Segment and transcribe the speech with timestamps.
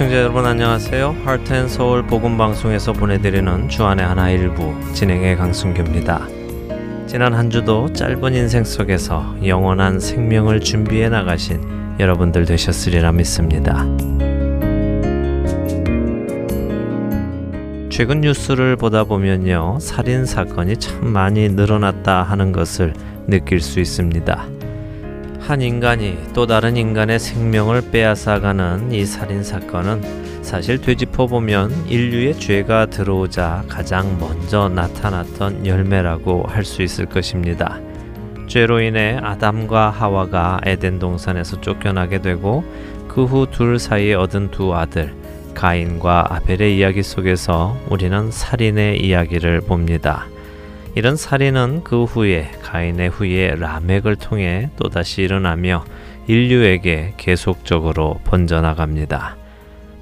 [0.00, 1.14] 애청자 여러분 안녕하세요.
[1.26, 6.26] 하트앤서울 복음방송에서 보내드리는 주안의 하나 일부 진행의 강순규입니다.
[7.06, 13.84] 지난 한 주도 짧은 인생 속에서 영원한 생명을 준비해 나가신 여러분들 되셨으리라 믿습니다.
[17.90, 19.80] 최근 뉴스를 보다 보면요.
[19.82, 22.94] 살인 사건이 참 많이 늘어났다 하는 것을
[23.26, 24.59] 느낄 수 있습니다.
[25.40, 32.86] 한 인간이 또 다른 인간의 생명을 빼앗아가는 이 살인 사건은 사실 되짚어 보면 인류의 죄가
[32.86, 37.78] 들어오자 가장 먼저 나타났던 열매라고 할 수 있을 것입니다.
[38.46, 42.64] 죄로 인해 아담과 하와가 에덴 동산에서 쫓겨나게 되고
[43.08, 45.14] 그 후 둘 사이에 얻은 두 아들
[45.54, 50.26] 가인과 아벨의 이야기 속에서 우리는 살인의 이야기를 봅니다.
[50.96, 55.84] 이런 살인은 그 후에 가인의 후예 라멕을 통해 또다시 일어나며
[56.26, 59.36] 인류에게 계속적으로 번져나갑니다.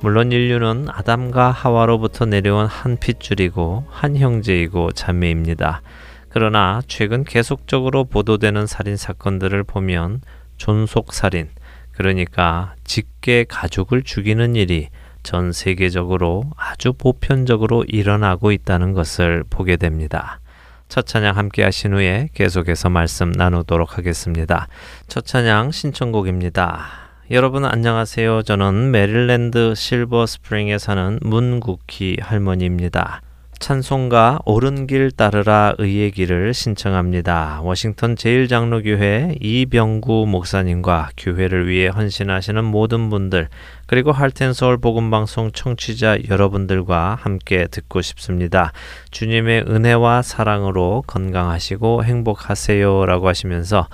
[0.00, 5.82] 물론 인류는 아담과 하와로부터 내려온 한 핏줄이고 한 형제이고 자매입니다.
[6.30, 10.20] 그러나 최근 계속적으로 보도되는 살인 사건들을 보면
[10.56, 11.48] 존속 살인,
[11.92, 14.88] 그러니까 직계 가족을 죽이는 일이
[15.22, 20.40] 전 세계적으로 아주 보편적으로 일어나고 있다는 것을 보게 됩니다.
[20.88, 24.68] 첫 찬양 함께 하신 후에 계속해서 말씀 나누도록 하겠습니다.
[25.06, 26.86] 첫 찬양 신청곡입니다.
[27.30, 28.42] 여러분 안녕하세요.
[28.42, 33.20] 저는 메릴랜드 실버 스프링에 사는 문국희 할머니입니다.
[33.58, 37.60] 찬송가 옳은 길 따르라 의의 길을 신청합니다.
[37.62, 43.48] 워싱턴 제일장로교회 이병구 목사님과 교회를 위해 헌신하시는 모든 분들
[43.86, 48.72] 그리고 할텐서울 복음방송 청취자 여러분들과 함께 듣고 싶습니다.
[49.10, 53.88] 주님의 은혜와 사랑으로 건강하시고 행복하세요 라고 하시면서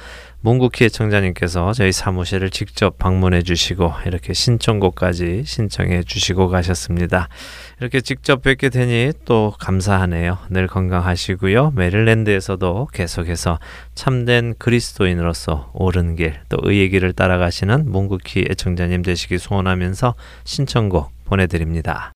[0.45, 7.29] 문국희 청자님께서 저희 사무실을 직접 방문해 주시고 이렇게 신청곡까지 신청해 주시고 가셨습니다.
[7.81, 10.37] 이렇게 직접 뵙게 되니 또 감사하네요.
[10.51, 11.73] 늘 건강하시고요.
[11.75, 13.59] 메릴랜드에서도 계속해서
[13.95, 22.14] 참된 그리스도인으로서 옳은 길, 또 의의 길을 따라가시는 문국희 애청자님 되시기 소원하면서 신청곡 보내드립니다.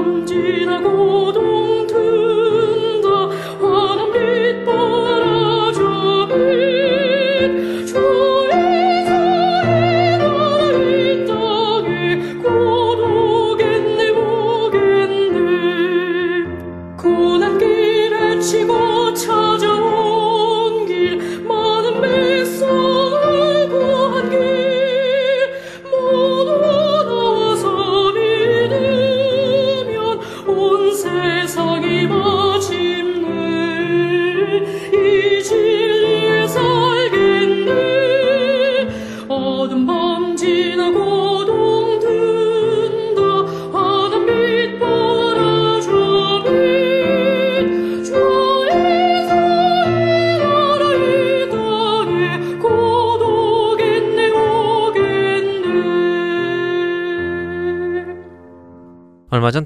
[0.00, 2.29] 섬진하고 동틀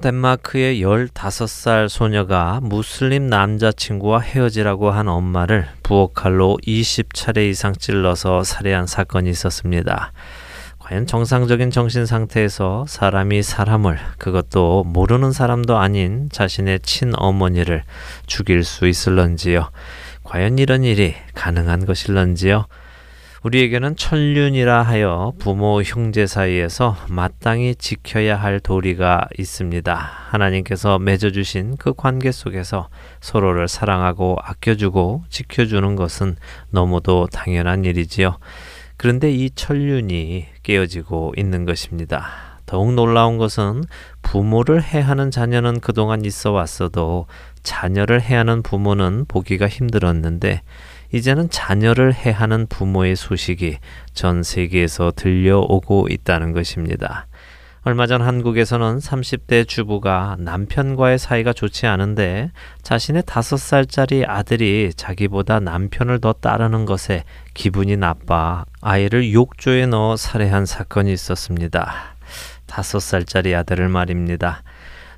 [0.05, 10.11] 덴마크의 15살 소녀가 무슬림 남자친구와 헤어지라고 한 엄마를 부엌칼로 20차례 이상 찔러서 살해한 사건이 있었습니다.
[10.77, 17.81] 과연 정상적인 정신 상태에서 사람이 사람을 그것도 모르는 사람도 아닌 자신의 친어머니를
[18.27, 19.71] 죽일 수 있을런지요?
[20.23, 22.67] 과연 이런 일이 가능한 것일런지요?
[23.45, 29.93] 우리에게는 천륜이라 하여 부모 형제 사이에서 마땅히 지켜야 할 도리가 있습니다.
[29.93, 32.89] 하나님께서 맺어주신 그 관계 속에서
[33.21, 36.37] 서로를 사랑하고 아껴주고 지켜주는 것은
[36.71, 38.39] 너무도 당연한 일이지요.
[38.97, 42.55] 그런데 이 천륜이 깨어지고 있는 것입니다.
[42.65, 43.83] 더욱 놀라운 것은
[44.23, 47.27] 부모를 해하는 자녀는 그동안 있어 왔어도
[47.61, 50.63] 자녀를 해하는 부모는 보기가 힘들었는데
[51.15, 53.77] 이제는 자녀를 해하는 부모의 소식이
[54.13, 57.27] 전 세계에서 들려오고 있다는 것입니다.
[57.83, 62.51] 얼마 전 한국에서는 30대 주부가 남편과의 사이가 좋지 않은데
[62.81, 67.23] 자신의 다섯 살짜리 아들이 자기보다 남편을 더 따르는 것에
[67.53, 72.15] 기분이 나빠 아이를 욕조에 넣어 살해한 사건이 있었습니다.
[72.65, 74.63] 다섯 살짜리 아들을 말입니다.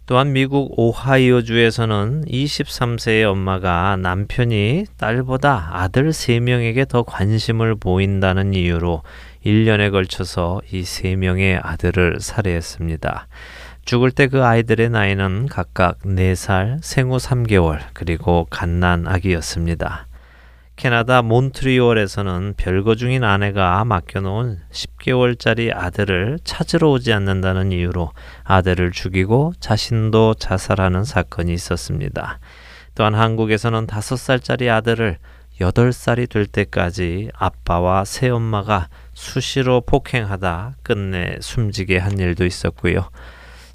[0.08, 9.04] 또한 미국 오하이오주에서는 23세의 엄마가 남편이 딸보다 아들 3명에게 더 관심을 보인다는 이유로
[9.46, 13.28] 1년에 걸쳐서 이 3명의 아들을 살해했습니다.
[13.84, 20.08] 죽을 때 그 아이들의 나이는 각각 4살, 생후 3개월, 그리고 갓난 아기였습니다.
[20.78, 28.12] 캐나다 몬트리올에서는 별거 중인 아내가 맡겨놓은 10개월짜리 아들을 찾으러 오지 않는다는 이유로
[28.44, 32.40] 아들을 죽이고 자신도 자살하는 사건이 있었습니다.
[32.94, 35.18] 또한 한국에서는 5살짜리 아들을
[35.60, 43.10] 8살이 될 때까지 아빠와 새엄마가 수시로 폭행하다 끝내 숨지게 한 일도 있었고요.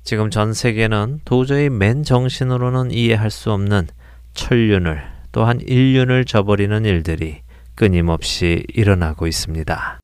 [0.05, 3.89] 지금 전 세계는 도저히 맨 정신으로는 이해할 수 없는
[4.35, 7.41] 천륜을 또한 인륜을 저버리는 일들이
[7.75, 10.02] 끊임없이 일어나고 있습니다.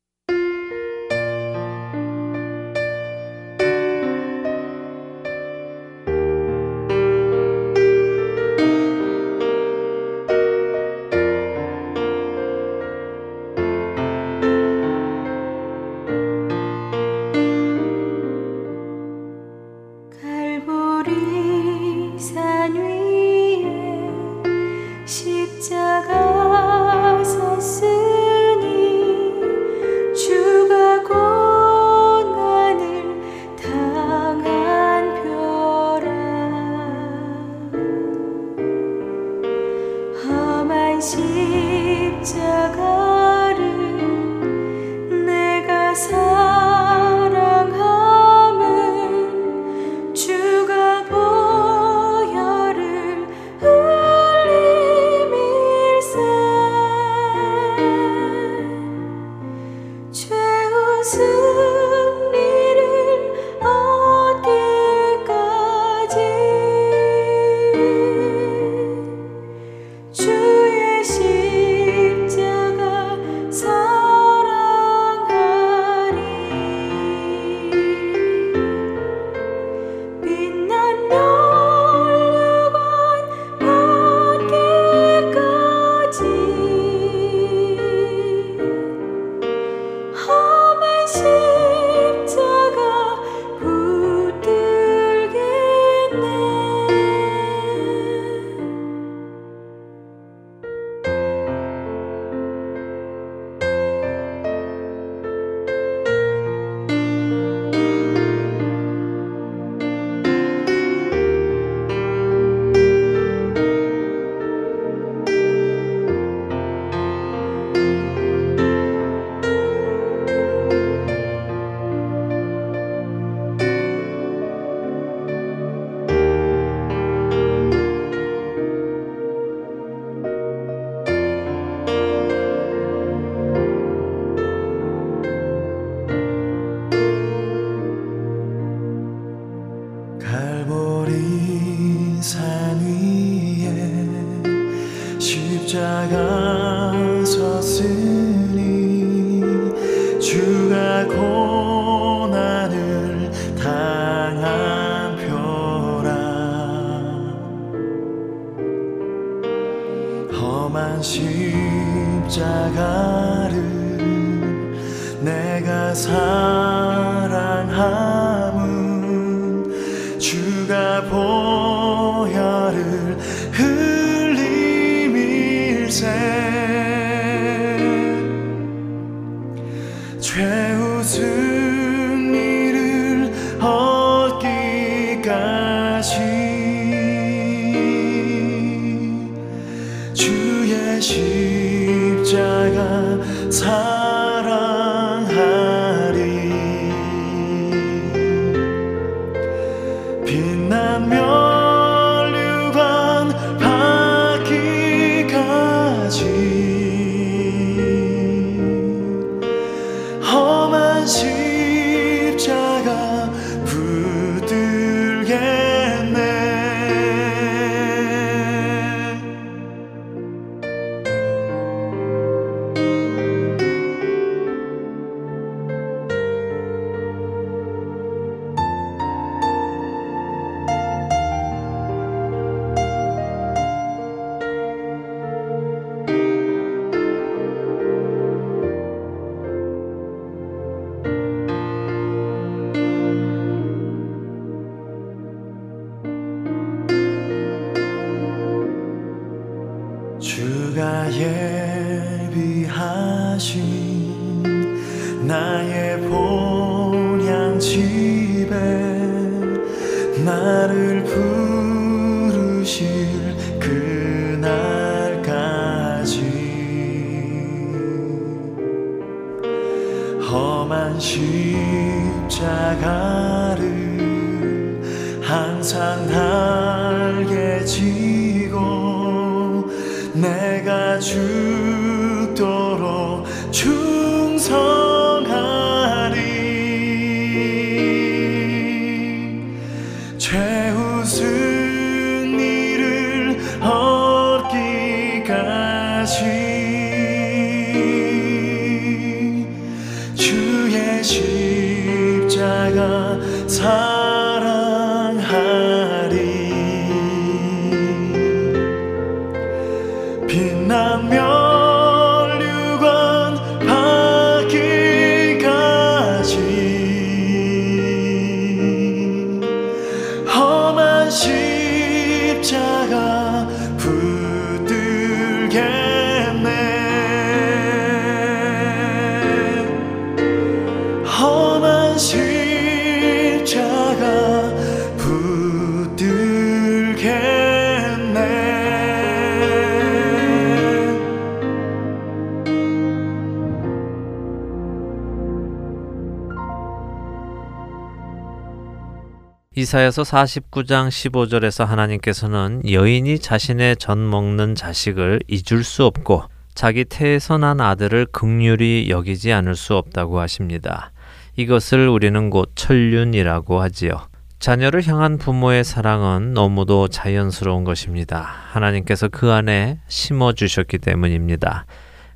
[349.69, 356.23] 이사야서 49장 15절에서 하나님께서는 여인이 자신의 전 먹는 자식을 잊을 수 없고
[356.55, 360.91] 자기 태에서 난 아들을 극률이 여기지 않을 수 없다고 하십니다.
[361.35, 364.07] 이것을 우리는 곧 천륜이라고 하지요.
[364.39, 368.27] 자녀를 향한 부모의 사랑은 너무도 자연스러운 것입니다.
[368.51, 371.67] 하나님께서 그 안에 심어 주셨기 때문입니다.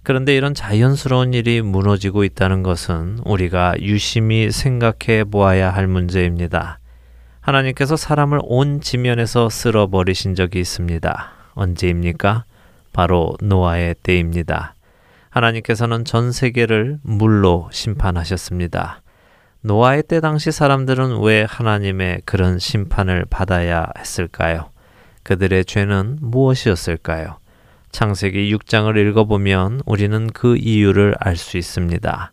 [0.02, 6.80] 그런데 이런 자연스러운 일이 무너지고 있다는 것은 우리가 유심히 생각해 보아야 할 문제입니다.
[7.44, 11.32] 하나님께서 사람을 온 지면에서 쓸어 버리신 적이 있습니다.
[11.56, 12.46] 언제입니까?
[12.94, 14.76] 바로 노아의 때입니다.
[15.30, 19.02] 하나님께서는 전 세계를 물로 심판하셨습니다.
[19.60, 24.70] 노아의 때 당시 사람들은 왜 하나님의 그런 심판을 받아야 했을까요?
[25.24, 27.40] 그들의 죄는 무엇이었을까요?
[27.92, 32.32] 창세기 6장을 읽어보면 우리는 그 이유를 알 수 있습니다.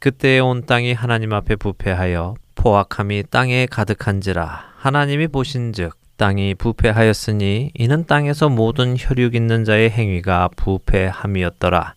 [0.00, 8.48] 그때 온 땅이 하나님 앞에 부패하여 포악함이 땅에 가득한지라 하나님이 보신즉 땅이 부패하였으니 이는 땅에서
[8.50, 11.96] 모든 혈육 있는 자의 행위가 부패함이었더라.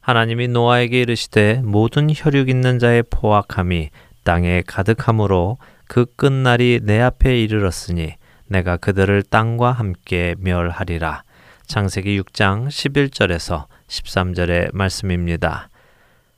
[0.00, 3.90] 하나님이 노아에게 이르시되 모든 혈육 있는 자의 포악함이
[4.22, 8.14] 땅에 가득함으로 그 끝날이 내 앞에 이르렀으니
[8.46, 11.24] 내가 그들을 땅과 함께 멸하리라.
[11.66, 15.70] 창세기 6장 11절에서 13절의 말씀입니다.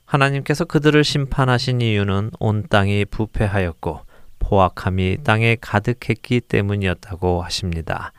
[0.07, 4.01] 하나님께서 그들을 심판하신 이유는 온 땅이 부패하였고
[4.39, 8.13] 포악함이 땅에 가득했기 때문이었다고 하십니다.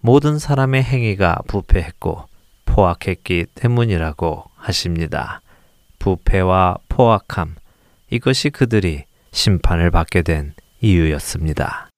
[0.00, 2.26] 모든 사람의 행위가 부패했고
[2.66, 5.40] 포악했기 때문이라고 하십니다.
[5.98, 7.56] 부패와 포악함,
[8.10, 11.89] 이것이 그들이 심판을 받게 된 이유였습니다.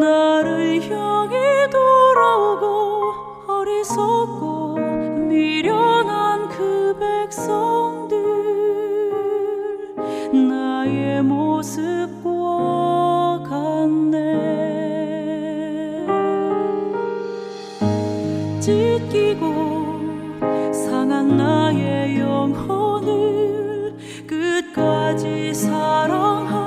[0.00, 3.12] 나를 향해 돌아오고
[3.46, 4.78] 어리석고
[5.28, 8.16] 미련한 그 백성들
[10.48, 12.28] 나의 모습과
[13.48, 14.20] 같네.
[18.60, 19.50] 찢기고
[20.72, 23.94] 상한 나의 영혼을
[24.26, 26.60] 끝까지 사랑한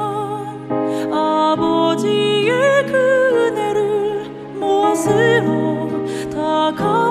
[1.12, 1.63] 아버
[5.04, 5.10] ス
[5.42, 5.90] を
[6.32, 7.03] 高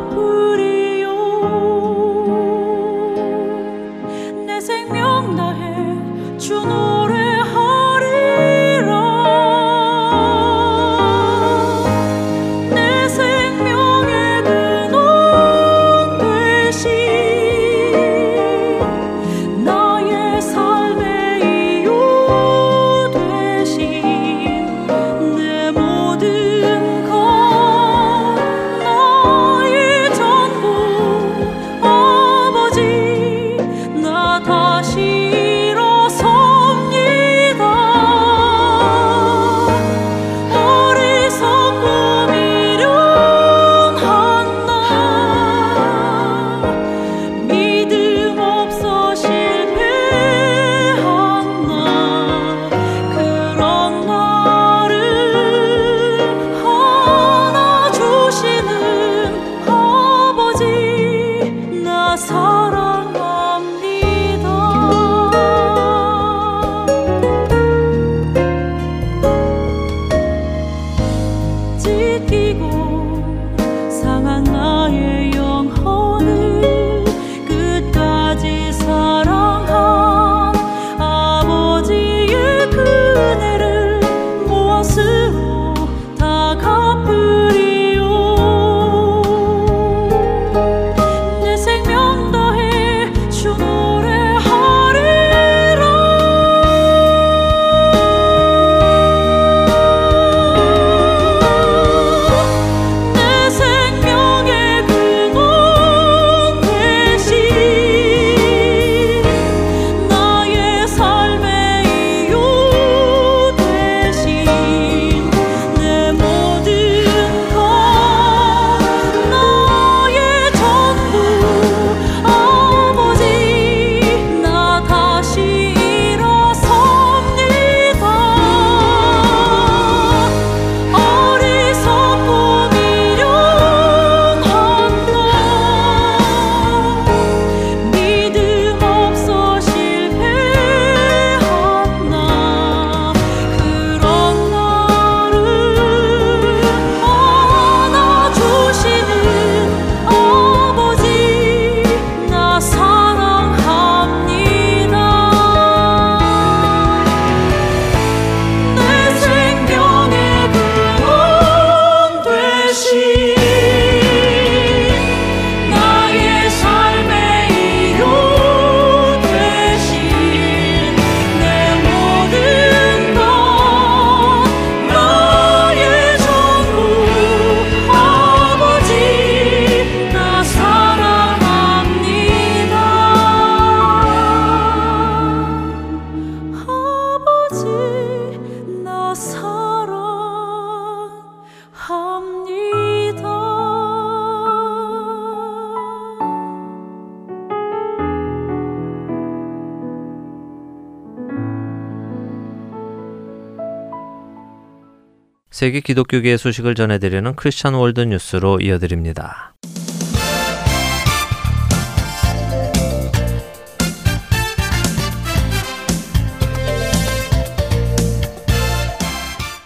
[205.63, 209.55] 세계 기독교계의 소식을 전해드리는 크리스천 월드 뉴스로 이어드립니다.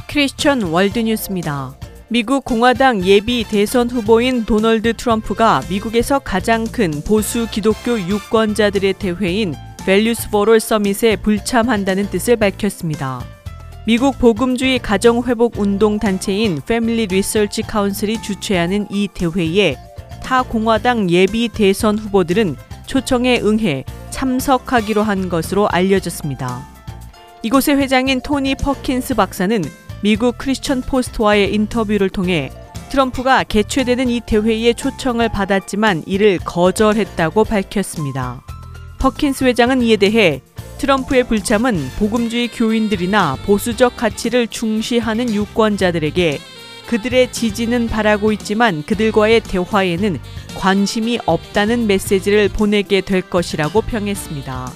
[0.06, 1.74] 크리스천 월드 뉴스입니다.
[2.09, 9.54] 미국 공화당 예비 대선 후보인 도널드 트럼프가 미국에서 가장 큰 보수 기독교 유권자들의 대회인
[9.87, 13.36] Values Voter Summit에 불참한다는 뜻을 밝혔습니다.
[13.87, 19.77] 미국 복음주의 가정회복 운동 단체인 Family Research Council이 주최하는 이 대회에
[20.25, 26.66] 타 공화당 예비 대선 후보들은 초청에 응해 참석하기로 한 것으로 알려졌습니다.
[27.44, 29.62] 이곳의 회장인 토니 퍼킨스 박사는
[30.03, 32.51] 미국 크리스천 포스트와의 인터뷰를 통해
[32.88, 38.42] 트럼프가 개최되는 이 대회에 초청을 받았지만 이를 거절했다고 밝혔습니다.
[38.99, 40.42] 퍼킨스 회장은 이에 대해
[40.79, 46.39] 트럼프의 불참은 복음주의 교인들이나 보수적 가치를 중시하는 유권자들에게
[46.87, 50.21] 그들의 지지는 바라고 있지만 그들과의 대화에는
[50.57, 54.73] 관심이 없다는 메시지를 보내게 될 것이라고 평했습니다.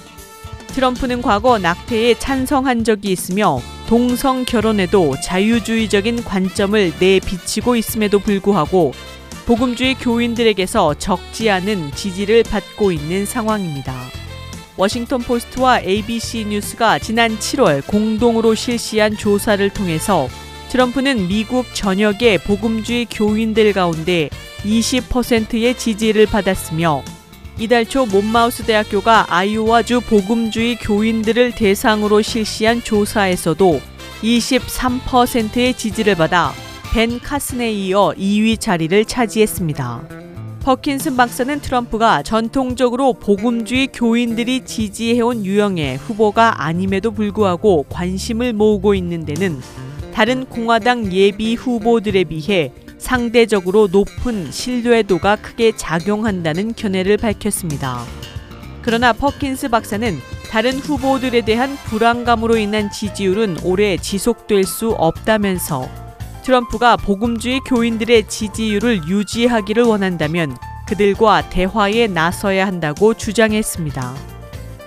[0.67, 8.93] 트럼프는 과거 낙태에 찬성한 적이 있으며 동성 결혼에도 자유주의적인 관점을 내비치고 있음에도 불구하고
[9.45, 14.20] 복음주의 교인들에게서 적지 않은 지지를 받고 있는 상황입니다.
[14.81, 20.27] 워싱턴 포스트와 ABC 뉴스가 지난 7월 공동으로 실시한 조사를 통해서
[20.69, 24.31] 트럼프는 미국 전역의 복음주의 교인들 가운데
[24.63, 27.03] 20%의 지지를 받았으며
[27.59, 33.79] 이달 초 몬마우스 대학교가 아이오와주 복음주의 교인들을 대상으로 실시한 조사에서도
[34.23, 36.53] 23%의 지지를 받아
[36.91, 40.30] 벤 카슨에 이어 2위 자리를 차지했습니다.
[40.61, 49.59] 퍼킨스 박사는 트럼프가 전통적으로 복음주의 교인들이 지지해온 유형의 후보가 아님에도 불구하고 관심을 모으고 있는 데는
[50.13, 58.03] 다른 공화당 예비 후보들에 비해 상대적으로 높은 신뢰도가 크게 작용한다는 견해를 밝혔습니다.
[58.83, 60.15] 그러나 퍼킨스 박사는
[60.51, 66.10] 다른 후보들에 대한 불안감으로 인한 지지율은 오래 지속될 수 없다면서
[66.43, 74.15] 트럼프가 복음주의 교인들의 지지율을 유지하기를 원한다면 그들과 대화에 나서야 한다고 주장했습니다.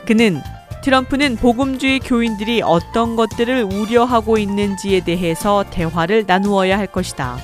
[0.06, 0.40] 그는
[0.82, 7.38] 트럼프는 복음주의 교인들이 어떤 것들을 우려하고 있는지에 대해서 대화를 나누어야 할 것이다.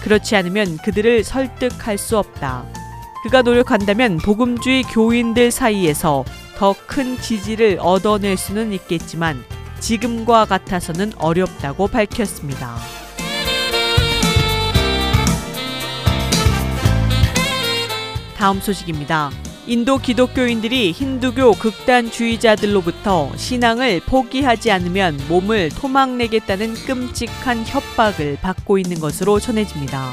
[0.00, 2.64] 그렇지 않으면 그들을 설득할 수 없다.
[3.22, 6.24] 그가 노력한다면 복음주의 교인들 사이에서
[6.56, 9.44] 더 큰 지지를 얻어낼 수는 있겠지만
[9.80, 12.76] 지금과 같아서는 어렵다고 밝혔습니다.
[18.36, 19.30] 다음 소식입니다.
[19.66, 30.12] 인도 기독교인들이 힌두교 극단주의자들로부터 신앙을 포기하지 않으면 몸을 토막내겠다는 끔찍한 협박을 받고 있는 것으로 전해집니다.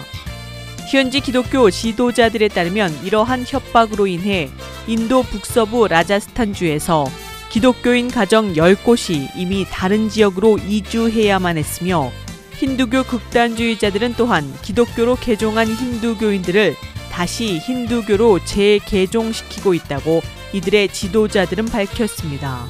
[0.90, 4.50] 현지 기독교 지도자들에 따르면 이러한 협박으로 인해
[4.88, 7.06] 인도 북서부 라자스탄주에서
[7.50, 12.12] 기독교인 가정 10곳이 이미 다른 지역으로 이주해야만 했으며
[12.56, 16.76] 힌두교 극단주의자들은 또한 기독교로 개종한 힌두교인들을
[17.14, 20.22] 다시 힌두교로 재개종시키고 있다고
[20.52, 22.66] 이들의 지도자들은 밝혔습니다.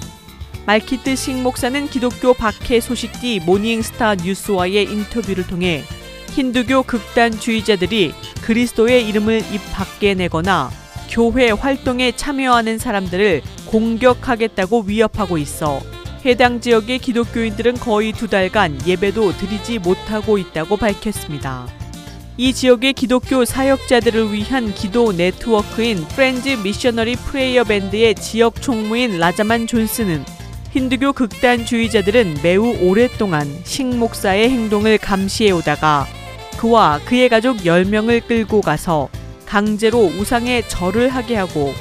[0.65, 5.83] 말키트 식 목사는 기독교 박해 소식 뒤 모닝스타 뉴스와의 인터뷰를 통해
[6.31, 10.69] 힌두교 극단주의자들이 그리스도의 이름을 입 밖에 내거나
[11.09, 15.79] 교회 활동에 참여하는 사람들을 공격하겠다고 위협하고 있어
[16.25, 21.82] 해당 지역의 기독교인들은 거의 두 달간 예배도 드리지 못하고 있다고 밝혔습니다.
[22.35, 30.25] 이 지역의 기독교 사역자들을 위한 기도 네트워크인 Friends Missionary Prayer Band의 지역 총무인 라자만 존스는
[30.71, 36.07] 힌두교 극단주의자들은 매우 오랫동안 식 목사의 행동을 감시해 오다가
[36.57, 39.09] 그와 그의 가족 10명을 끌고 가서
[39.45, 41.71] 강제로 우상에 절을 하게 하고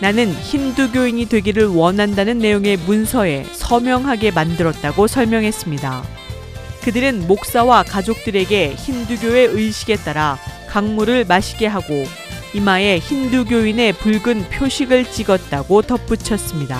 [0.00, 6.19] 나는 힌두교인이 되기를 원한다는 내용의 문서에 서명하게 만들었다고 설명했습니다.
[6.82, 10.38] 그들은 목사와 가족들에게 힌두교의 의식에 따라
[10.68, 12.04] 강물을 마시게 하고
[12.54, 16.78] 이마에 힌두교인의 붉은 표식을 찍었다고 덧붙였습니다.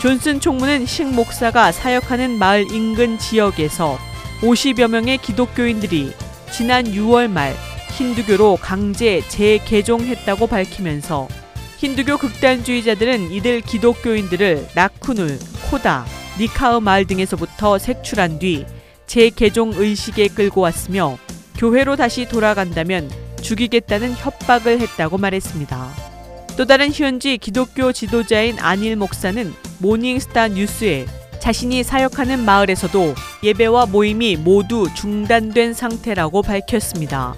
[0.00, 3.98] 존슨 총무는 식 목사가 사역하는 마을 인근 지역에서
[4.40, 6.12] 50여 명의 기독교인들이
[6.50, 7.54] 지난 6월 말
[7.92, 11.28] 힌두교로 강제 재개종했다고 밝히면서
[11.76, 15.38] 힌두교 극단주의자들은 이들 기독교인들을 라쿠눌,
[15.70, 16.06] 코다,
[16.38, 18.64] 니카흐 마을 등에서부터 색출한 뒤
[19.10, 21.18] 재개종 의식에 끌고 왔으며
[21.58, 23.10] 교회로 다시 돌아간다면
[23.42, 25.90] 죽이겠다는 협박을 했다고 말했습니다.
[26.56, 31.06] 또 다른 현지 기독교 지도자인 안일 목사는 모닝스타 뉴스에
[31.40, 37.34] 자신이 사역하는 마을에서도 예배와 모임이 모두 중단된 상태라고 밝혔습니다.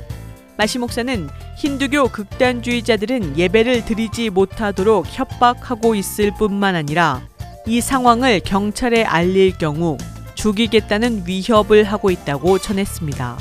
[0.58, 7.22] 마시 목사는 힌두교 극단주의자들은 예배를 드리지 못하도록 협박하고 있을 뿐만 아니라
[7.66, 9.96] 이 상황을 경찰에 알릴 경우
[10.42, 13.38] 죽이겠다는 위협을 하고 있다고 전했습니다.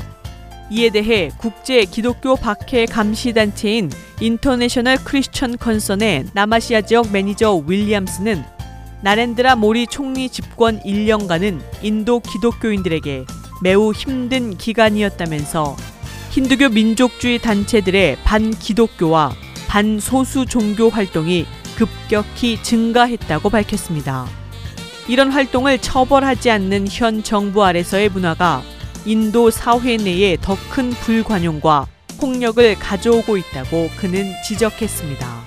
[0.70, 8.44] 이에 대해 국제 기독교 박해 감시 단체인 International Christian Concern의 남아시아 지역 매니저 윌리엄스는
[9.02, 13.24] 나렌드라 모디 총리 집권 1년간은 인도 기독교인들에게
[13.62, 15.76] 매우 힘든 기간이었다면서
[16.30, 19.32] 힌두교 민족주의 단체들의 반기독교와
[19.66, 24.41] 반소수 종교 활동이 급격히 증가했다고 밝혔습니다.
[25.08, 28.62] 이런 활동을 처벌하지 않는 현 정부 아래서의 문화가
[29.04, 31.86] 인도 사회 내에 더 큰 불관용과
[32.20, 35.42] 폭력을 가져오고 있다고 그는 지적했습니다.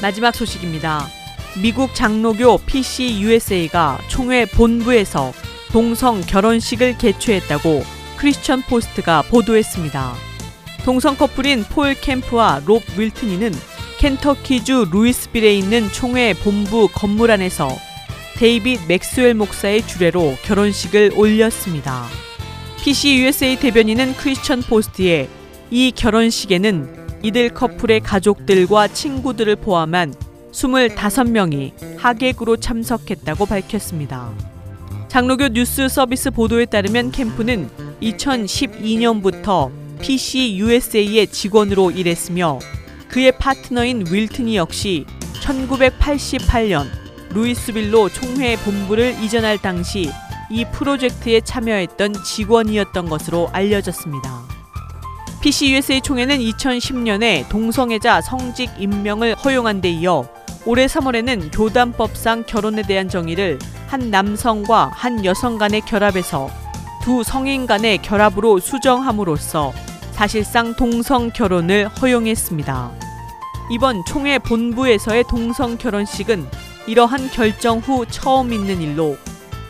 [0.00, 1.06] 마지막 소식입니다.
[1.60, 5.32] 미국 장로교 PCUSA가 총회 본부에서
[5.72, 7.82] 동성 결혼식을 개최했다고
[8.16, 10.29] 크리스천 포스트가 보도했습니다.
[10.84, 13.52] 동성 커플인 폴 캠프와 롭 윌트니는
[13.98, 17.68] 켄터키주 루이스빌에 있는 총회 본부 건물 안에서
[18.36, 22.06] 데이빗 맥스웰 목사의 주례로 결혼식을 올렸습니다.
[22.82, 25.28] PCUSA 대변인은 크리스천 포스트에
[25.70, 30.14] 이 결혼식에는 이들 커플의 가족들과 친구들을 포함한
[30.52, 34.32] 25명이 하객으로 참석했다고 밝혔습니다.
[35.08, 37.68] 장로교 뉴스 서비스 보도에 따르면 캠프는
[38.00, 42.58] 2012년부터 PCUSA의 직원으로 일했으며
[43.08, 45.04] 그의 파트너인 윌튼이 역시
[45.42, 46.86] 1988년
[47.30, 50.10] 루이스빌로 총회 본부를 이전할 당시
[50.50, 54.42] 이 프로젝트에 참여했던 직원이었던 것으로 알려졌습니다.
[55.42, 60.28] PCUSA 총회는 2010년에 동성애자 성직 임명을 허용한 데 이어
[60.66, 66.50] 올해 3월에는 교단법상 결혼에 대한 정의를 한 남성과 한 여성 간의 결합에서
[67.02, 69.72] 두 성인 간의 결합으로 수정함으로써
[70.20, 72.92] 사실상 동성 결혼을 허용했습니다.
[73.70, 76.46] 이번 총회 본부에서의 동성 결혼식은
[76.86, 79.16] 이러한 결정 후 처음 있는 일로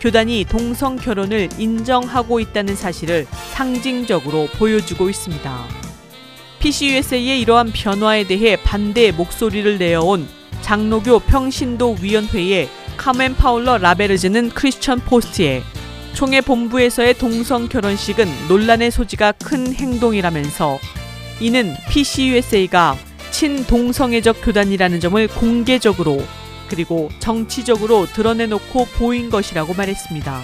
[0.00, 5.66] 교단이 동성 결혼을 인정하고 있다는 사실을 상징적으로 보여주고 있습니다.
[6.58, 10.26] PCUSA의 이러한 변화에 대해 반대 목소리를 내어온
[10.62, 15.62] 장로교 평신도 위원회의 카멘 파울러 라베르즈는 크리스천 포스트에
[16.14, 20.78] 총회 본부에서의 동성 결혼식은 논란의 소지가 큰 행동이라면서
[21.40, 22.96] 이는 PCUSA가
[23.30, 26.22] 친동성애적 교단이라는 점을 공개적으로
[26.68, 30.42] 그리고 정치적으로 드러내놓고 보인 것이라고 말했습니다.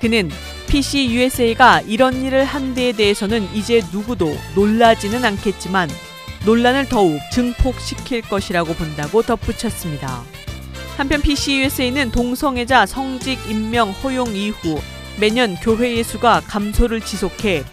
[0.00, 0.30] 그는
[0.68, 5.88] PC USA가 이런 일을 한 데에 대해서는 이제 누구도 놀라지는 않겠지만
[6.44, 10.22] 논란을 더욱 증폭시킬 것이라고 본다고 덧붙였습니다.
[10.96, 14.80] 한편 PC USA는 동성애자 성직 임명 허용 이후
[15.20, 17.64] 매년 교회 예수가 감소를 지속해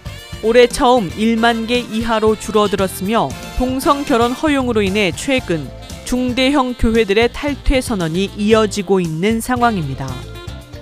[0.43, 5.69] 올해 처음 1만 개 이하로 줄어들었으며 동성 결혼 허용으로 인해 최근
[6.03, 10.05] 중대형 교회들의 탈퇴 선언이 이어지고 있는 상황입니다.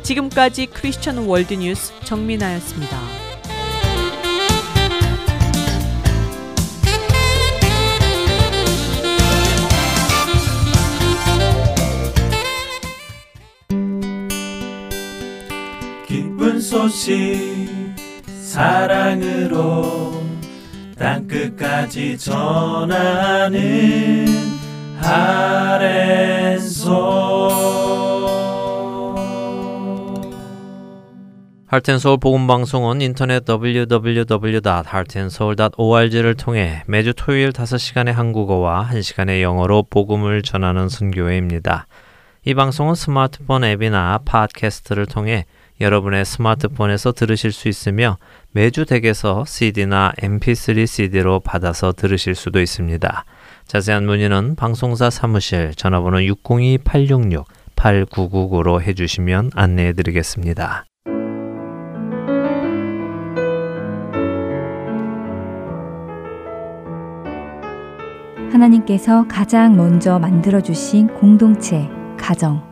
[0.01, 3.20] 지금까지 크리스천 월드 뉴스 정민아였습니다.
[16.71, 17.67] 소식
[18.25, 20.23] 사랑으로
[20.97, 24.25] 땅끝까지 전하는
[31.65, 41.87] 할텐서울 복음방송은 인터넷 www.heartandsoul.org를 통해 매주 토요일 5시간의 한국어와 1시간의 영어로 복음을 전하는 순교회입니다.
[42.45, 45.45] 이 방송은 스마트폰 앱이나 팟캐스트를 통해
[45.81, 48.17] 여러분의 스마트폰에서 들으실 수 있으며
[48.51, 53.25] 매주 댁에서 CD나 MP3 CD로 받아서 들으실 수도 있습니다.
[53.65, 60.85] 자세한 문의는 방송사 사무실 전화번호 602-866-8999로 해주시면 안내해 드리겠습니다.
[68.51, 72.70] 하나님께서 가장 먼저 만들어주신 공동체, 가정.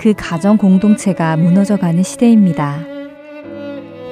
[0.00, 2.78] 그 가정 공동체가 무너져가는 시대입니다.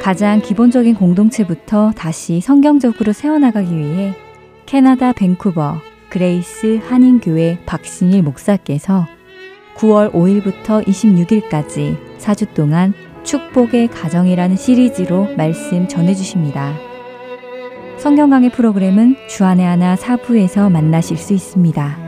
[0.03, 4.15] 가장 기본적인 공동체부터 다시 성경적으로 세워나가기 위해
[4.67, 9.07] 캐나다 밴쿠버 그레이스 한인교회 박신일 목사께서
[9.77, 12.93] 9월 5일부터 26일까지 4주 동안
[13.25, 16.75] 축복의 가정이라는 시리즈로 말씀 전해주십니다.
[17.97, 22.08] 성경 강의 프로그램은 주안의 하나 사부에서 만나실 수 있습니다.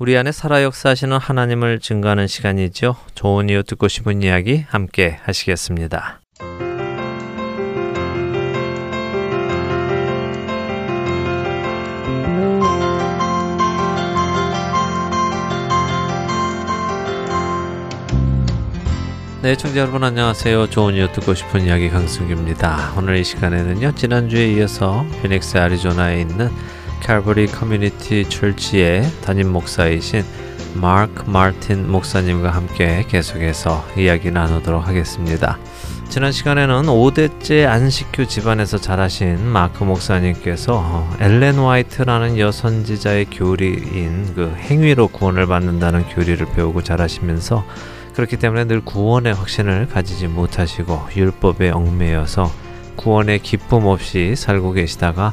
[0.00, 2.96] 우리 안에 살아 역사하시는 하나님을 증거하는 시간이죠.
[3.14, 6.22] 좋은 이유 듣고 싶은 이야기 함께 하시겠습니다.
[19.42, 20.70] 네, 청취자 여러분 안녕하세요.
[20.70, 22.94] 좋은 이웃 듣고 싶은 이야기 강승규입니다.
[22.96, 23.94] 오늘 이 시간에는요.
[23.96, 26.48] 지난주에 이어서 피닉스 애리조나에 있는
[27.00, 30.22] 칼버리 커뮤니티 철치의 담임 목사이신
[30.74, 35.58] 마크 마틴 목사님과 함께 계속해서 이야기 나누도록 하겠습니다.
[36.08, 45.46] 지난 시간에는 5대째 안식교 집안에서 자라신 마크 목사님께서 엘렌 화이트라는 여선지자의 교리인 그 행위로 구원을
[45.46, 47.64] 받는다는 교리를 배우고 자라시면서
[48.14, 52.50] 그렇기 때문에 늘 구원의 확신을 가지지 못하시고 율법에 얽매여서
[52.96, 55.32] 구원의 기쁨 없이 살고 계시다가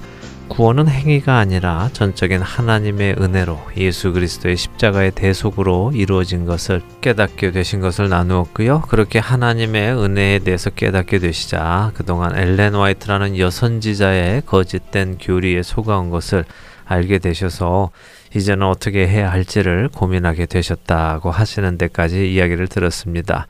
[0.49, 8.09] 구원은 행위가 아니라 전적인 하나님의 은혜로 예수 그리스도의 십자가의 대속으로 이루어진 것을 깨닫게 되신 것을
[8.09, 8.81] 나누었고요.
[8.89, 16.45] 그렇게 하나님의 은혜에 대해서 깨닫게 되시자 그동안 엘렌 화이트라는 여선지자의 거짓된 교리에 속아온 것을
[16.85, 17.91] 알게 되셔서
[18.35, 23.47] 이제는 어떻게 해야 할지를 고민하게 되셨다고 하시는 데까지 이야기를 들었습니다.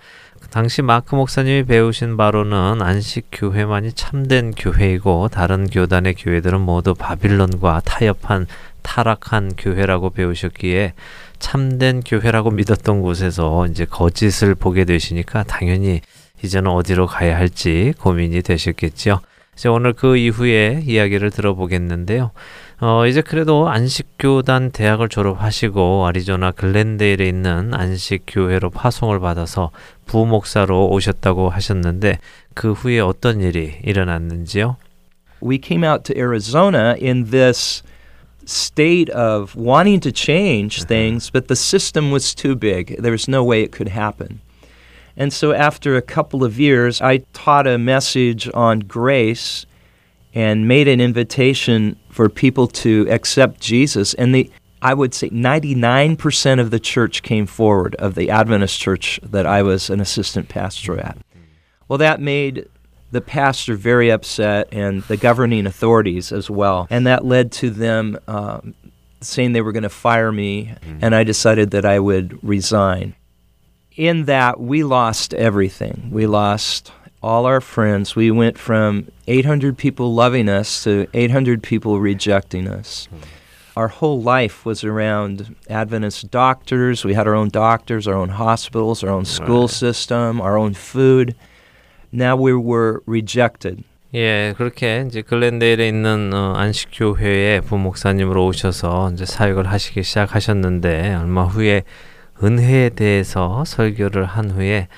[0.49, 8.47] 당시 마크 목사님이 배우신 바로는 안식 교회만이 참된 교회이고 다른 교단의 교회들은 모두 바빌론과 타협한
[8.81, 10.93] 타락한 교회라고 배우셨기에
[11.39, 16.01] 참된 교회라고 믿었던 곳에서 이제 거짓을 보게 되시니까 당연히
[16.43, 19.19] 이제는 어디로 가야 할지 고민이 되셨겠죠.
[19.55, 22.31] 이제 오늘 그 이후에 이야기를 들어보겠는데요.
[22.79, 29.71] 어, 이제 그래도 안식교단 대학을 졸업하시고 아리조나 글렌데일에 있는 안식교회로 파송을 받아서
[30.05, 32.19] 부목사로 오셨다고 하셨는데
[32.53, 34.77] 그 후에 어떤 일이 일어났는지요?
[35.41, 37.81] We came out to Arizona in this
[38.45, 43.01] state of wanting to change things, but the system was too big.
[43.01, 44.39] There was no way it could happen.
[45.17, 49.65] And so after a couple of years, I taught a message on grace
[50.37, 54.13] and made an invitation for people to accept Jesus.
[54.13, 54.51] And the
[54.83, 59.63] I would say 99% of the church came forward of the Adventist church that I
[59.63, 61.17] was an assistant pastor at.
[61.87, 62.69] Well, that made
[63.09, 66.85] the pastor very upset and the governing authorities as well.
[66.91, 68.75] And that led to them um,
[69.21, 73.15] saying they were going to fire me, and I decided that I would resign.
[73.95, 76.09] In that, we lost everything.
[76.11, 76.91] We lost
[77.22, 78.16] all our friends.
[78.16, 83.08] We went from 800 people loving us to 800 people rejecting us.
[83.76, 87.04] Our whole life was around Adventist doctors.
[87.04, 89.70] We had our own doctors, our own hospitals, our own school Right.
[89.70, 91.34] system, our own food.
[92.12, 93.84] Now we were rejected.
[94.14, 101.84] 예, 그렇게 이제 글렌데일에 있는 어, 안식교회에 부목사님으로 오셔서 이제 사역을 하시기 시작하셨는데 얼마 후에
[102.42, 104.88] 은혜에 대해서 설교를 한 후에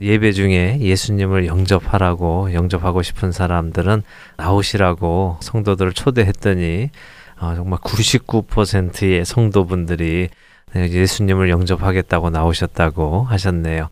[0.00, 4.02] 예배 중에 예수님을 영접하라고 영접하고 싶은 사람들은
[4.36, 6.90] 나오시라고 성도들을 초대했더니
[7.38, 10.28] 어, 정말 99%의 성도분들이
[10.74, 13.88] 네, 예수님을 영접하겠다고 나오셨다고 하셨네요.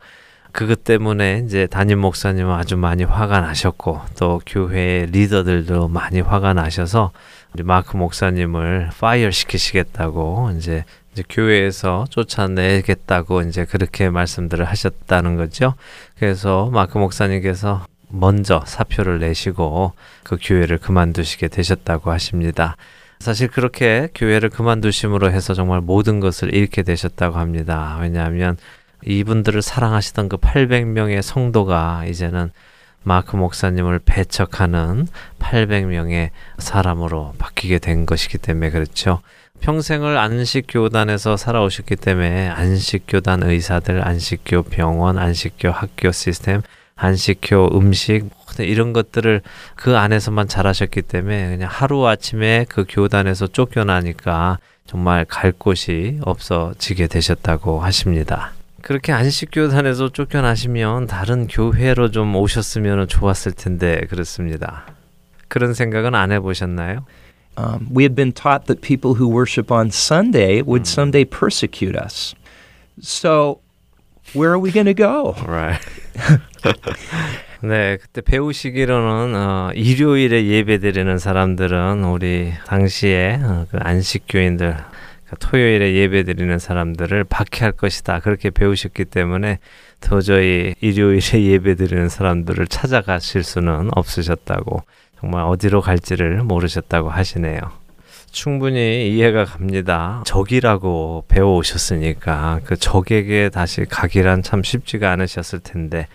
[0.53, 7.13] 그것 때문에 이제 담임 목사님은 아주 많이 화가 나셨고 또 교회 리더들도 많이 화가 나셔서
[7.55, 15.75] 우리 마크 목사님을 파이어 시키시겠다고 이제 이제 교회에서 쫓아내겠다고 이제 그렇게 말씀들을 하셨다는 거죠.
[16.19, 19.93] 그래서 마크 목사님께서 먼저 사표를 내시고
[20.23, 22.77] 그 교회를 그만두시게 되셨다고 하십니다.
[23.19, 27.99] 사실 그렇게 교회를 그만두심으로 해서 정말 모든 것을 잃게 되셨다고 합니다.
[28.01, 28.57] 왜냐하면
[29.05, 32.51] 이분들을 사랑하시던 그 800명의 성도가 이제는
[33.03, 35.07] 마크 목사님을 배척하는
[35.39, 39.21] 800명의 사람으로 바뀌게 된 것이기 때문에 그렇죠.
[39.61, 46.63] 평생을 안식교단에서 살아오셨기 때문에 안식교단 의사들, 안식교 병원, 안식교 학교 시스템,
[46.97, 49.43] 안식교 음식 모든 이런 것들을
[49.75, 57.81] 그 안에서만 잘하셨기 때문에 그냥 하루 아침에 그 교단에서 쫓겨나니까 정말 갈 곳이 없어지게 되셨다고
[57.81, 58.53] 하십니다.
[58.83, 64.87] 그렇게 안식교단에서 쫓겨나시면 다른 교회로 좀 오셨으면 좋았을 텐데 그렇습니다.
[65.49, 67.05] 그런 생각은 안 해보셨나요?
[67.57, 72.35] Um, we had been taught that people who worship on Sunday would someday persecute us.
[73.01, 73.61] So,
[74.33, 75.35] where are we going to go?
[75.47, 75.81] Right.
[77.63, 84.77] 네, 그때 배우시기로는 어, 일요일에 예배드리는 사람들은 우리 당시에 어, 그 안식교인들
[85.29, 89.59] 그 토요일에 예배드리는 사람들을 박해할 것이다 그렇게 배우셨기 때문에
[90.01, 94.83] 도저히 일요일에 예배드리는 사람들을 찾아가실 수는 없으셨다고
[95.21, 97.61] 정말 어디로 갈지를 모르셨다고 하시네요.
[98.31, 100.23] 충분히 이해가 갑니다.
[100.25, 106.07] 적이라고 배워오셨으니까 그 적에게 다시 가기란 참 쉽지가 않으셨을 텐데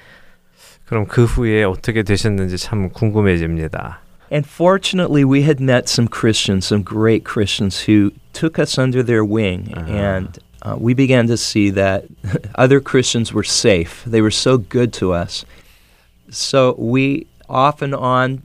[0.85, 4.01] 그럼 그 후에 어떻게 되셨는지 참 궁금해집니다.
[4.31, 9.23] And fortunately, we had met some Christians, some great Christians who took us under their
[9.23, 9.71] wing.
[9.75, 12.05] And uh, we began to see that
[12.55, 14.03] other Christians were safe.
[14.05, 15.45] They were so good to us.
[16.31, 18.41] So we, off and on,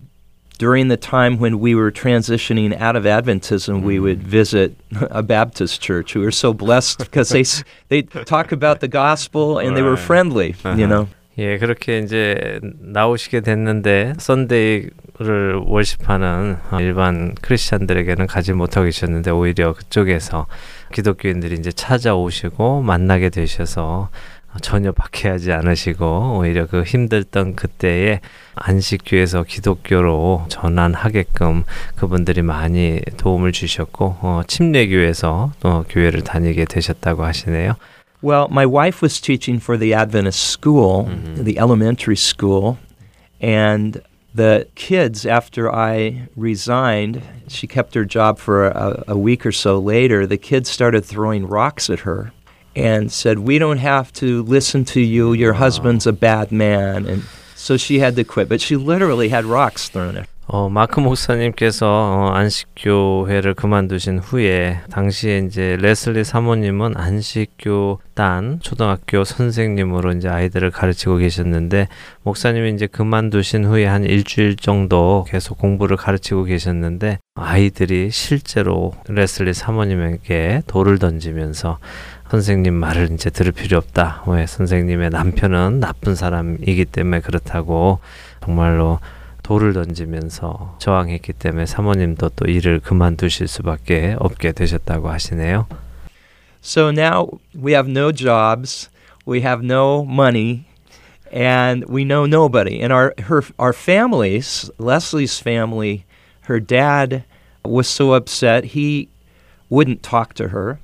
[0.60, 4.74] during the time when we were transitioning out of Adventism, we would visit
[5.12, 6.16] a Baptist church.
[6.16, 9.96] We were so blessed because they s- they talk about the gospel and they were
[10.00, 10.06] Right.
[10.06, 10.56] friendly.
[10.64, 11.08] You know.
[11.38, 20.48] 예, 그렇게 이제 나오시게 됐는데 썬데이를 월십하는 일반 크리스찬들에게는 가지 못하고 계셨는데 오히려 그쪽에서
[20.94, 24.08] 기독교인들이 이제 찾아오시고 만나게 되셔서
[24.62, 28.22] 전혀 박해하지 않으시고 오히려 그 힘들던 그때에
[28.56, 31.64] 안식교에서 기독교로 전환하게끔
[31.96, 37.76] 그분들이 많이 도움을 주셨고 어, 침례교에서 또 교회를 다니게 되셨다고 하시네요.
[38.24, 42.78] Well, my wife was teaching for the Adventist school, the elementary school,
[43.40, 44.02] and
[44.34, 49.78] the kids, after I resigned, she kept her job for a, a week or so
[49.78, 50.26] later.
[50.26, 52.32] The kids started throwing rocks at her
[52.75, 55.33] And said, We don't have to listen to you.
[55.33, 57.07] Your husband's a bad man.
[57.07, 57.23] And
[57.55, 58.49] so she had to quit.
[58.49, 60.27] But she literally had rocks thrown at her.
[60.53, 70.11] 어, 마크 목사님께서 어, 안식교회를 그만두신 후에 당시에 이제 레슬리 사모님은 안식교 단 초등학교 선생님으로
[70.15, 71.87] 이제 아이들을 가르치고 계셨는데
[72.25, 80.63] 목사님이 이제 그만두신 후에 한 일주일 정도 계속 공부를 가르치고 계셨는데 아이들이 실제로 레슬리 사모님에게
[80.67, 81.79] 돌을 던지면서
[82.31, 84.23] 선생님 말을 이제 들을 필요 없다.
[84.27, 87.99] 왜 선생님의 남편은 나쁜 사람이기 때문에 그렇다고
[88.45, 89.01] 정말로
[89.43, 95.67] 돌을 던지면서 저항했기 때문에 사모님도 또 일을 그만두실 수밖에 없게 되셨다고 하시네요.
[96.63, 97.27] So now
[97.57, 98.91] we have no jobs,
[99.27, 100.67] we have no money,
[101.33, 102.81] and we know nobody.
[102.81, 106.05] And our her our families, Leslie's family,
[106.43, 107.25] her dad
[107.65, 109.09] was so upset he
[109.69, 110.81] wouldn't talk to her.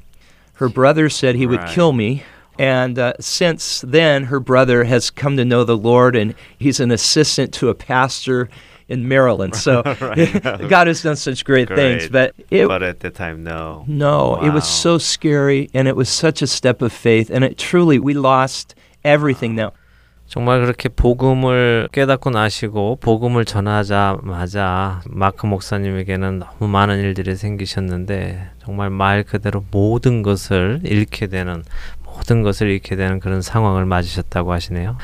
[0.55, 2.22] Her brother said he would kill me.
[2.59, 6.91] And uh, since then, her brother has come to know the Lord, and he's an
[6.91, 8.49] assistant to a pastor
[8.89, 9.57] in Maryland.
[9.57, 9.83] So
[10.68, 12.09] God has done such great, things.
[12.09, 13.85] But it, at the time, no.
[13.87, 17.59] no, it was so scary and it was such a step of faith and it
[17.59, 18.74] truly we lost
[19.05, 19.72] everything now.
[20.27, 29.22] 정말 그렇게 복음을 깨닫고 나시고 복음을 전하자마자 마크 목사님에게는 너무 많은 일들이 생기셨는데 정말 말
[29.22, 31.62] 그대로 모든 것을 잃게 되는
[32.05, 34.97] 모든 것을 잃게 되는 그런 상황을 맞으셨다고 하시네요.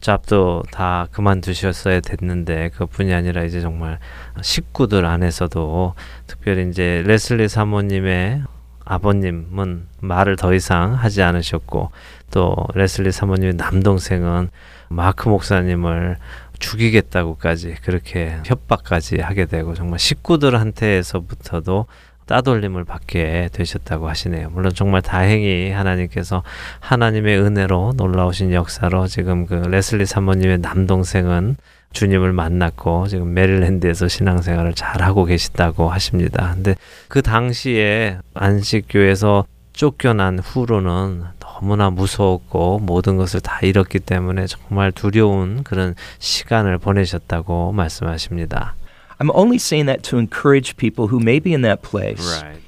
[0.00, 3.98] 잡도 다 그만두셨어야 됐는데 그뿐이 아니라 이제 정말
[4.42, 5.94] 식구들 안에서도
[6.26, 8.42] 특별히 이제 레슬리 사모님의
[8.84, 11.90] 아버님은 말을 더 이상 하지 않으셨고
[12.30, 14.48] 또 레슬리 사모님의 남동생은
[14.88, 16.16] 마크 목사님을
[16.58, 21.86] 죽이겠다고까지 그렇게 협박까지 하게 되고 정말 식구들한테서부터도
[22.26, 24.50] 따돌림을 받게 되셨다고 하시네요.
[24.50, 26.42] 물론 정말 다행히 하나님께서
[26.80, 31.56] 하나님의 은혜로 놀라우신 역사로 지금 그 레슬리 사모님의 남동생은
[31.92, 36.52] 주님을 만났고 지금 메릴랜드에서 신앙생활을 잘 하고 계시다고 하십니다.
[36.54, 36.74] 근데
[37.08, 41.24] 그 당시에 안식교에서 쫓겨난 후로는
[41.55, 48.75] 너무나 무서웠고 모든 것을 다 잃었기 때문에 정말 두려운 그런 시간을 보내셨다고 말씀하십니다.
[49.19, 52.59] I'm only saying that to encourage people who may be in that place Right.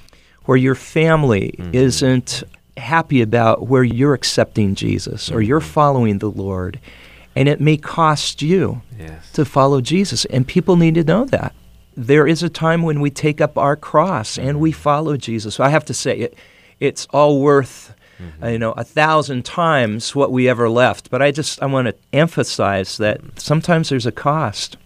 [0.45, 1.73] where your family Mhm.
[1.73, 2.43] isn't
[2.77, 6.79] happy about where you're accepting Jesus or you're following the Lord.
[7.35, 9.31] And it may cost you Yes.
[9.33, 10.25] to follow Jesus.
[10.29, 11.53] And people need to know that.
[11.97, 15.55] There is a time when we take up our cross and we follow Jesus.
[15.55, 16.35] So I have to say, it,
[16.79, 17.93] it's all worth.
[18.42, 21.10] uh, you know, a thousand times what we ever left.
[21.10, 24.76] But I just I want to emphasize that sometimes there's a cost.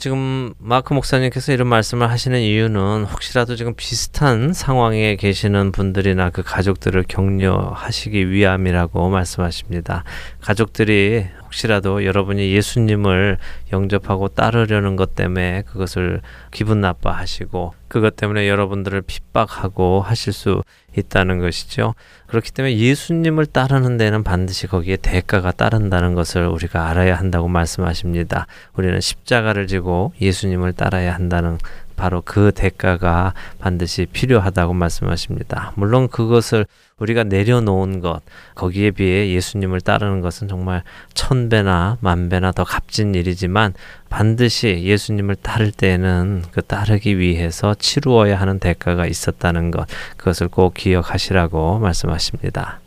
[0.00, 7.04] 지금 마크 목사님께서 이런 말씀을 하시는 이유는 혹시라도 지금 비슷한 상황에 계시는 분들이나 그 가족들을
[7.06, 10.04] 격려하시기 위함이라고 말씀하십니다.
[10.40, 13.36] 가족들이 혹시라도 여러분이 예수님을
[13.72, 16.20] 영접하고 따르려는 것 때문에 그것을
[16.52, 20.62] 기분 나빠하시고 그것 때문에 여러분들을 핍박하고 하실 수
[20.96, 21.94] 있다는 것이죠.
[22.28, 28.46] 그렇기 때문에 예수님을 따르는 데는 반드시 거기에 대가가 따른다는 것을 우리가 알아야 한다고 말씀하십니다.
[28.74, 31.58] 우리는 십자가를 지고 예수님을 따라야 한다는
[32.00, 35.72] 바로 그 대가가 반드시 필요하다고 말씀하십니다.
[35.74, 36.64] 물론 그것을
[36.98, 38.22] 우리가 내려놓은 것,
[38.54, 40.82] 거기에 비해 예수님을 따르는 것은 정말
[41.12, 43.74] 천 배나 만 배나 더 값진 일이지만
[44.08, 49.86] 반드시 예수님을 따를 때에는 그 따르기 위해서 치루어야 하는 대가가 있었다는 것,
[50.16, 52.80] 그것을 꼭 기억하시라고 말씀하십니다.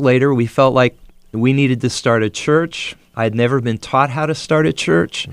[0.00, 0.98] Later, we felt like
[1.32, 2.96] we needed to start a church.
[3.14, 5.28] I'd never been taught how to start a church.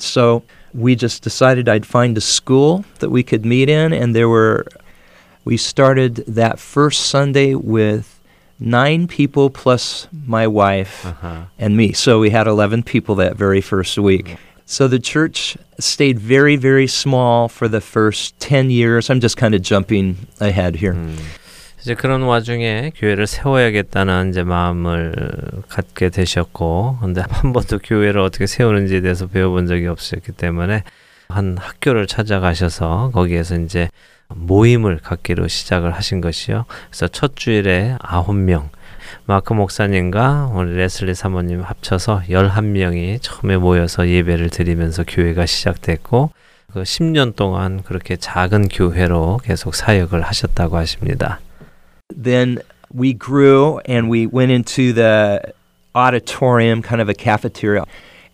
[0.00, 0.42] So
[0.74, 4.66] we just decided I'd find a school that we could meet in, and there were,
[5.44, 8.20] we started that first Sunday with
[8.58, 11.44] nine people plus my wife uh-huh.
[11.58, 11.92] and me.
[11.92, 14.36] So we had 11 people that very first week.
[14.66, 19.10] So the church stayed very, very small for the first 10 years.
[19.10, 20.94] I'm just kind of jumping ahead here.
[20.94, 21.18] Mm.
[21.84, 25.12] 이제 그런 와중에 교회를 세워야겠다는 이제 마음을
[25.68, 30.82] 갖게 되셨고, 근데 한 번도 교회를 어떻게 세우는지에 대해서 배워본 적이 없었기 때문에
[31.28, 33.90] 한 학교를 찾아가셔서 거기에서 이제
[34.28, 36.64] 모임을 갖기로 시작을 하신 것이요.
[36.88, 38.70] 그래서 첫 주일에 아홉 명,
[39.26, 46.30] 마크 목사님과 우리 레슬리 사모님 합쳐서 11명이 처음에 모여서 예배를 드리면서 교회가 시작됐고,
[46.72, 51.40] 그 10년 동안 그렇게 작은 교회로 계속 사역을 하셨다고 하십니다.
[52.13, 52.61] then
[52.93, 55.53] we grew and we went into the
[55.95, 57.85] auditorium, kind of a cafeteria.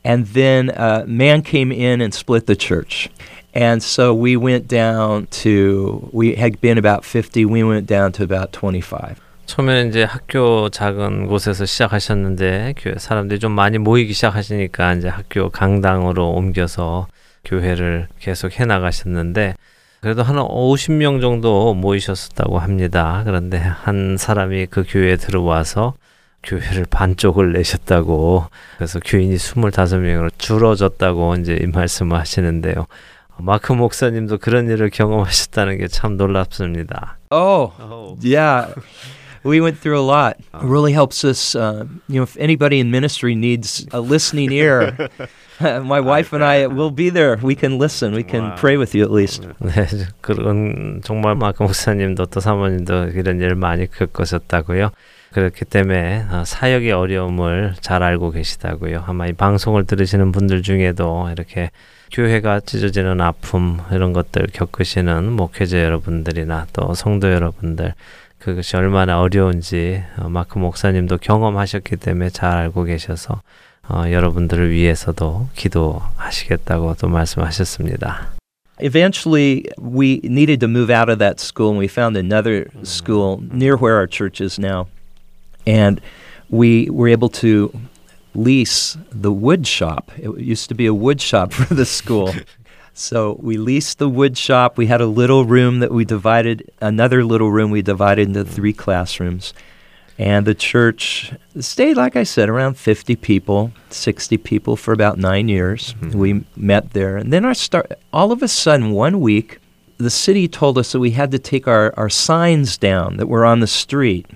[0.03, 3.09] And then a man came in and split the church.
[3.53, 8.23] And so we went down to, we had been about 50, we went down to
[8.23, 9.15] about 25.
[9.45, 16.31] 처음에 이제 학교 작은 곳에서 시작하셨는데 교회 사람들이 좀 많이 모이기 시작하시니까 이제 학교 강당으로
[16.31, 17.07] 옮겨서
[17.45, 19.53] 교회를 계속 해 나가셨는데
[20.01, 23.22] 그래도 한 50명 정도 모이셨었다고 합니다.
[23.24, 25.94] 그런데 한 사람이 그 교회에 들어와서
[26.42, 28.46] 교회를 반쪽을 내셨다고
[28.78, 32.86] 그래서 교인이 25명으로 줄어졌다고 이제 이 말씀을 하시는데요.
[33.36, 37.18] 마크 목사님도 그런 일을 경험하셨다는 게 참 놀랍습니다.
[37.30, 38.16] Oh, Oh.
[38.22, 38.72] yeah.
[39.44, 40.36] We went through a lot.
[40.38, 41.55] It really helps us.
[41.57, 44.92] Uh, you know, if anybody in ministry needs a listening ear,
[45.84, 47.36] my wife and I will be there.
[47.42, 48.14] We can listen.
[48.14, 49.46] We can pray with you at least.
[49.58, 49.86] 네,
[50.20, 54.90] 그런 정말 마크 목사님도 또 사모님도 이런 일 많이 겪으셨다고요.
[55.32, 59.04] 그렇기 때문에 어, 사역의 어려움을 잘 알고 계시다고요.
[59.06, 61.70] 아마 이 방송을 들으시는 분들 중에도 이렇게
[62.11, 67.94] 교회가 찢어지는 아픔 이런 것들 겪으시는 목회자 여러분들이나 또 성도 여러분들
[68.38, 73.42] 그것이 얼마나 어려운지 어, 마크 목사님도 경험하셨기 때문에 잘 알고 계셔서
[73.89, 78.29] 어, 여러분들을 위해서도 기도하시겠다고 또 말씀하셨습니다.
[78.79, 83.77] Eventually, we needed to move out of that school, and we found another school near
[83.77, 84.88] where our church is now.
[85.65, 86.01] And
[86.49, 87.71] we were able to
[88.33, 90.11] lease the wood shop.
[90.17, 92.33] It used to be a wood shop for the school.
[92.93, 94.77] So we leased the wood shop.
[94.77, 98.73] We had a little room that we divided, another little room we divided into three
[98.73, 99.53] classrooms.
[100.20, 105.48] And the church stayed, like I said, around 50 people, 60 people for about nine
[105.48, 105.94] years.
[105.98, 106.14] Mhm.
[106.14, 107.16] We met there.
[107.16, 109.60] And then our start, all of a sudden, one week,
[109.96, 113.46] the city told us that we had to take our, our signs down that were
[113.46, 114.26] on the street,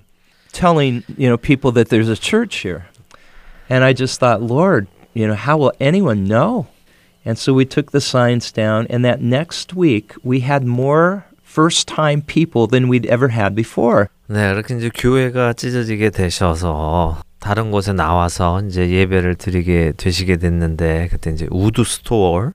[0.53, 2.87] telling you know people that there's a church here.
[3.68, 6.66] And I just thought, Lord, you know, how will anyone know?
[7.26, 11.87] And so we took the signs down, and that next week we had more first
[11.87, 14.07] time people than we'd ever had before.
[14.27, 21.31] 네, 이렇게 이제 교회가 찢어지게 되셔서 다른 곳에 나와서 이제 예배를 드리게 되시게 됐는데 그때
[21.31, 22.51] 이제 wood store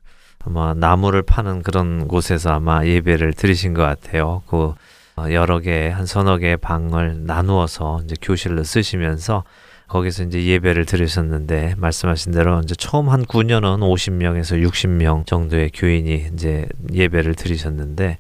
[0.46, 4.42] 아마 나무를 파는 그런 곳에서 아마 예배를 드리신 것 같아요.
[4.48, 4.74] 그
[5.16, 9.44] 어, 여러 개 한 서너 개의 방을 나누어서 이제 교실로 쓰시면서
[9.88, 16.68] 거기서 이제 예배를 드리셨는데 말씀하신 대로 이제 처음 한 9년은 50명에서 60명 정도의 교인이 이제
[16.94, 18.18] 예배를 드리셨는데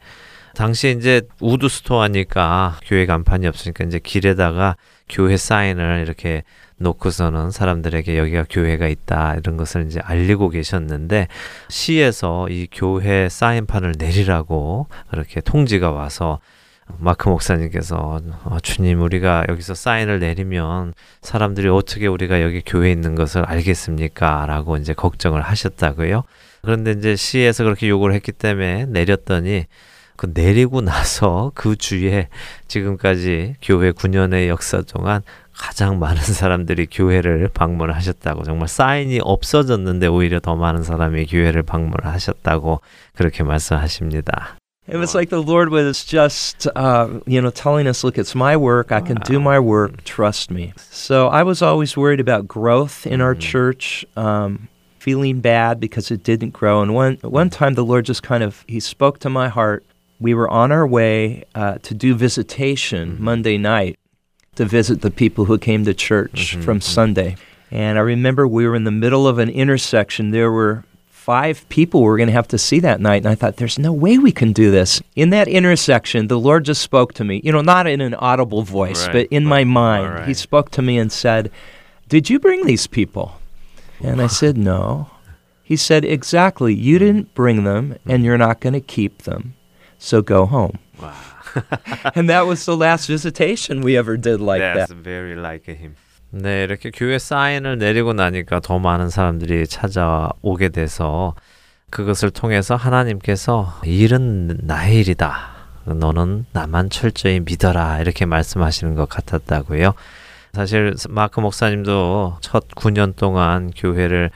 [0.55, 4.75] 당시에 이제 wood store니까 교회 간판이 없으니까 이제 길에다가
[5.07, 6.43] 교회 사인을 이렇게
[6.77, 11.27] 놓고서는 사람들에게 여기가 교회가 있다 이런 것을 이제 알리고 계셨는데
[11.67, 16.39] 시에서 이 교회 사인판을 내리라고 그렇게 통지가 와서
[16.97, 23.45] 마크 목사님께서 어, 주님 우리가 여기서 사인을 내리면 사람들이 어떻게 우리가 여기 교회에 있는 것을
[23.45, 24.45] 알겠습니까?
[24.47, 26.23] 라고 이제 걱정을 하셨다고요.
[26.61, 29.65] 그런데 이제 시에서 그렇게 요구를 했기 때문에 내렸더니
[30.19, 32.27] 그 내리고 나서 그 주에
[32.67, 35.21] 지금까지 교회 9년의 역사 동안
[35.53, 42.81] 가장 많은 사람들이 교회를 방문하셨다고 정말 사인이 없어졌는데 오히려 더 많은 사람이 교회를 방문하셨다고
[43.15, 44.57] 그렇게 말씀하십니다.
[44.89, 48.57] It was like the Lord was just, uh, you know, telling us, look, it's my
[48.57, 48.91] work.
[48.91, 50.03] I can do my work.
[50.03, 50.73] Trust me.
[50.91, 54.67] So I was always worried about growth in our church, um,
[54.97, 56.81] feeling bad because it didn't grow.
[56.81, 59.85] And one, one time the Lord just kind of, he spoke to my heart.
[60.19, 63.23] We were on our way uh, to do visitation mm-hmm.
[63.23, 63.97] Monday night
[64.55, 66.91] to visit the people who came to church mm-hmm, from mm-hmm.
[66.91, 67.37] Sunday.
[67.71, 70.31] And I remember we were in the middle of an intersection.
[70.31, 70.83] There were
[71.29, 73.17] five people we were going to have to see that night.
[73.17, 74.99] And I thought, there's no way we can do this.
[75.15, 78.63] In that intersection, the Lord just spoke to me, you know, not in an audible
[78.63, 80.19] voice, Right, but in my mind.
[80.19, 81.51] all He spoke to me and said,
[82.07, 83.39] Did you bring these people?
[83.99, 85.11] And I said, No.
[85.61, 86.73] He said, Exactly.
[86.73, 86.99] You mm.
[86.99, 88.25] didn't bring them, and mm.
[88.25, 89.53] you're not going to keep them.
[89.99, 90.79] So go home.
[90.99, 91.13] Wow.
[92.15, 95.03] and that was the last visitation we ever did like That's that.
[95.03, 95.95] very like him.
[96.31, 101.33] 네, 이렇게 교회 사인을 내리고 나니까 더 많은 사람들이 찾아오게 돼서
[101.89, 105.57] 그것을 통해서 하나님께서 일은 나의 일이다.
[105.85, 107.99] 너는 나만 철저히 믿어라.
[107.99, 109.93] 이렇게 말씀하시는 것 같았다고요.
[110.53, 114.29] 사실 마크 목사님도 첫 9년 동안 교회를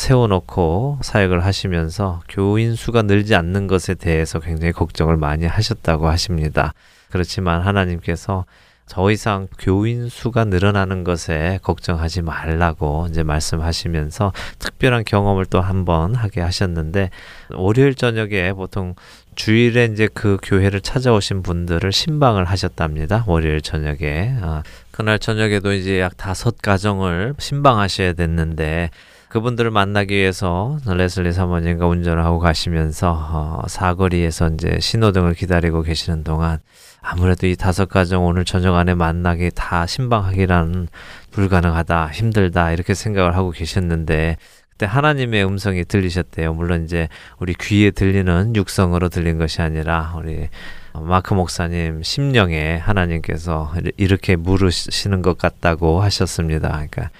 [0.00, 6.72] 세워놓고 사역을 하시면서 교인 수가 늘지 않는 것에 대해서 굉장히 걱정을 많이 하셨다고 하십니다.
[7.10, 8.46] 그렇지만 하나님께서
[8.88, 16.14] 더 이상 교인 수가 늘어나는 것에 걱정하지 말라고 이제 말씀하시면서 특별한 경험을 또 한 번
[16.14, 17.10] 하게 하셨는데
[17.54, 18.94] 월요일 저녁에 보통
[19.34, 23.24] 주일에 이제 그 교회를 찾아오신 분들을 신방을 하셨답니다.
[23.28, 24.34] 월요일 저녁에.
[24.40, 28.90] 아, 그날 저녁에도 이제 약 다섯 가정을 신방하셔야 됐는데
[29.30, 36.58] 그분들을 만나기 위해서 레슬리 사모님과 운전을 하고 가시면서 어, 사거리에서 이제 신호등을 기다리고 계시는 동안
[37.00, 40.88] 아무래도 이 다섯 가정 오늘 저녁 안에 만나기 다 신방하기란
[41.30, 44.36] 불가능하다, 힘들다 이렇게 생각을 하고 계셨는데
[44.70, 46.52] 그때 하나님의 음성이 들리셨대요.
[46.52, 47.08] 물론 이제
[47.38, 50.48] 우리 귀에 들리는 육성으로 들린 것이 아니라 우리
[50.92, 56.68] 마크 목사님 심령에 하나님께서 이렇게 물으시는 것 같다고 하셨습니다.
[56.70, 57.10] 그러니까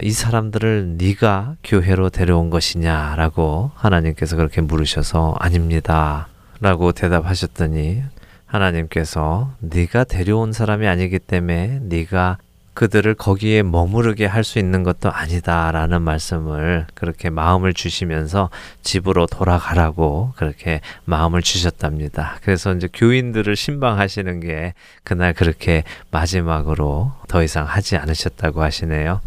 [0.00, 8.02] 이 사람들을 네가 교회로 데려온 것이냐라고 하나님께서 그렇게 물으셔서 아닙니다라고 대답하셨더니
[8.46, 12.38] 하나님께서 네가 데려온 사람이 아니기 때문에 네가
[12.74, 18.50] 그들을 거기에 머무르게 할 수 있는 것도 아니다라는 말씀을 그렇게 마음을 주시면서
[18.82, 22.38] 집으로 돌아가라고 그렇게 마음을 주셨답니다.
[22.42, 25.82] 그래서 이제 교인들을 신방하시는 게 그날 그렇게
[26.12, 29.20] 마지막으로 더 이상 하지 않으셨다고 하시네요.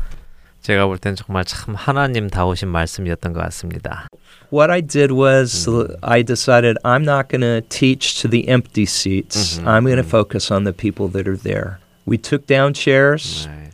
[0.63, 4.09] 제가 볼 땐 정말 참 하나님다우신 말씀이었던 것 같습니다.
[4.51, 5.69] What I did was
[6.03, 9.59] I decided I'm not going to teach to the empty seats.
[9.59, 10.11] Mhm, I'm going to mhm.
[10.11, 11.79] focus on the people that are there.
[12.05, 13.71] We took down chairs 네.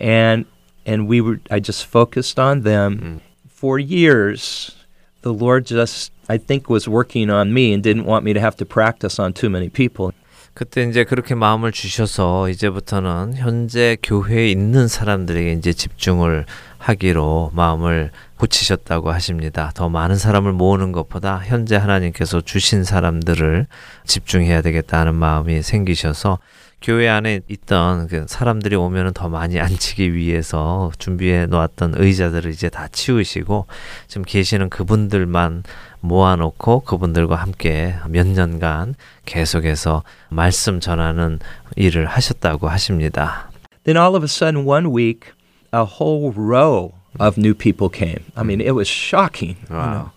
[0.00, 0.44] and
[0.86, 3.00] and we were I just focused on them.
[3.00, 3.20] 음.
[3.48, 4.76] For years
[5.22, 8.56] the Lord just I think was working on me and didn't want me to have
[8.60, 10.12] to practice on too many people.
[10.53, 16.45] 그때 이제 그렇게 마음을 주셔서 이제부터는 현재 교회에 있는 사람들에게 이제 집중을
[16.77, 19.71] 하기로 마음을 고치셨다고 하십니다.
[19.73, 23.67] 더 많은 사람을 모으는 것보다 현재 하나님께서 주신 사람들을
[24.05, 26.39] 집중해야 되겠다는 마음이 생기셔서
[26.81, 32.87] 교회 안에 있던 그 사람들이 오면은 더 많이 앉히기 위해서 준비해 놓았던 의자들을 이제 다
[32.87, 33.67] 치우시고
[34.07, 35.63] 지금 계시는 그분들만
[36.00, 41.38] 모아놓고 그분들과 함께 몇 년간 계속해서 말씀 전하는
[41.76, 43.50] 일을 하셨다고 하십니다.
[43.84, 45.32] Then all of a sudden, one week,
[45.72, 48.24] a whole row of new people came.
[48.36, 49.56] I mean, it was shocking.
[49.70, 49.92] you Wow.
[49.92, 50.10] know.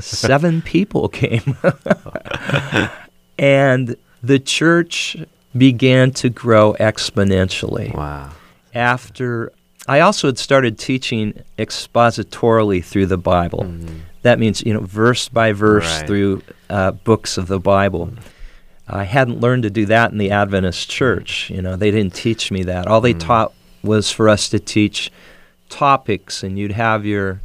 [0.00, 1.54] Seven people came.
[3.38, 5.16] and the church
[5.56, 7.92] began to grow exponentially.
[7.94, 8.30] 와.
[8.74, 9.52] After
[9.86, 13.64] I also had started teaching expositorily through the Bible.
[13.64, 16.07] 음, That means, you know, verse by verse Right.
[16.07, 18.11] through uh, books of the Bible.
[18.87, 21.49] I hadn't learned to do that in the Adventist church.
[21.49, 22.87] You know, they didn't teach me that.
[22.87, 23.19] All they hmm.
[23.19, 23.53] taught
[23.83, 25.11] was for us to teach
[25.69, 27.39] topics, and you'd have your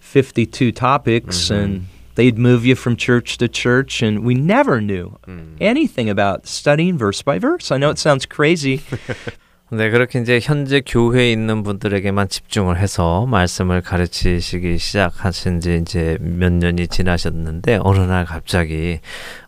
[0.00, 1.54] 52 topics, mm-hmm.
[1.54, 5.56] and they'd move you from church to church, and we never knew 음.
[5.60, 7.72] anything about studying verse by verse.
[7.72, 8.02] I know it hmm.
[8.02, 8.82] sounds crazy.
[9.76, 16.52] 네, 그렇게 이제 현재 교회에 있는 분들에게만 집중을 해서 말씀을 가르치시기 시작하신 지 이제 몇
[16.52, 19.00] 년이 지나셨는데 어느 날 갑자기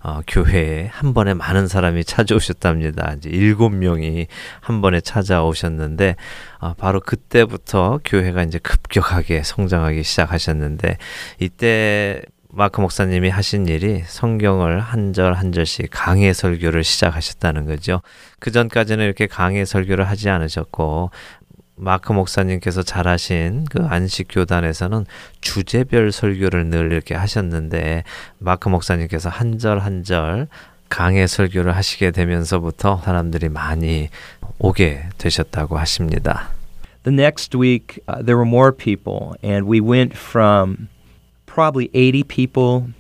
[0.02, 3.14] 어, 교회에 한 번에 많은 사람이 찾아오셨답니다.
[3.18, 4.26] 이제 일곱 명이
[4.60, 6.16] 한 번에 찾아오셨는데
[6.58, 10.98] 어, 바로 그때부터 교회가 이제 급격하게 성장하기 시작하셨는데
[11.38, 12.22] 이때
[12.56, 18.00] 마크 목사님이 하신 일이 성경을 한 절 한 절씩 강해 설교를 시작하셨다는 거죠.
[18.38, 21.10] 그 전까지는 이렇게 강해 설교를 하지 않으셨고
[21.76, 25.04] 마크 목사님께서 잘하신 그 안식 교단에서는
[25.42, 28.04] 주제별 설교를 늘 이렇게 하셨는데
[28.38, 30.48] 마크 목사님께서 한 절 한 절
[30.88, 34.08] 강해 설교를 하시게 되면서부터 사람들이 많이
[34.58, 36.48] 오게 되셨다고 하십니다.
[37.02, 40.88] The next week, uh, there were more people, and we went from
[41.56, 42.90] probably 80 people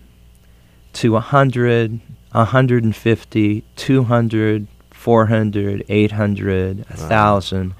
[0.94, 2.00] to 100,
[2.32, 7.74] 150, 200, 400, 800, 1,000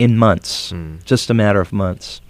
[0.00, 0.98] in months, 음.
[1.04, 2.20] just a matter of months.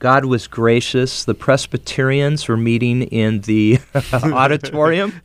[0.00, 1.24] God was gracious.
[1.24, 3.78] The Presbyterians were meeting in the
[4.12, 5.22] auditorium,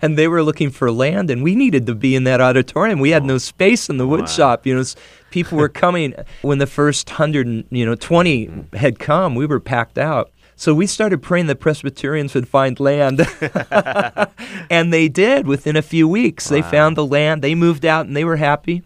[0.00, 2.98] and they were looking for land, and we needed to be in that auditorium.
[2.98, 3.38] We had no oh.
[3.38, 4.26] space in the wood Wow.
[4.26, 4.66] shop.
[4.66, 4.84] You know,
[5.30, 8.74] people were coming when the first hundred, you know, twenty hmm.
[8.74, 9.34] had come.
[9.34, 10.30] We were packed out.
[10.56, 13.26] So we started praying the Presbyterians would find land.
[14.70, 16.48] and they did within a few weeks.
[16.48, 18.82] They found the land, they moved out, and they were happy.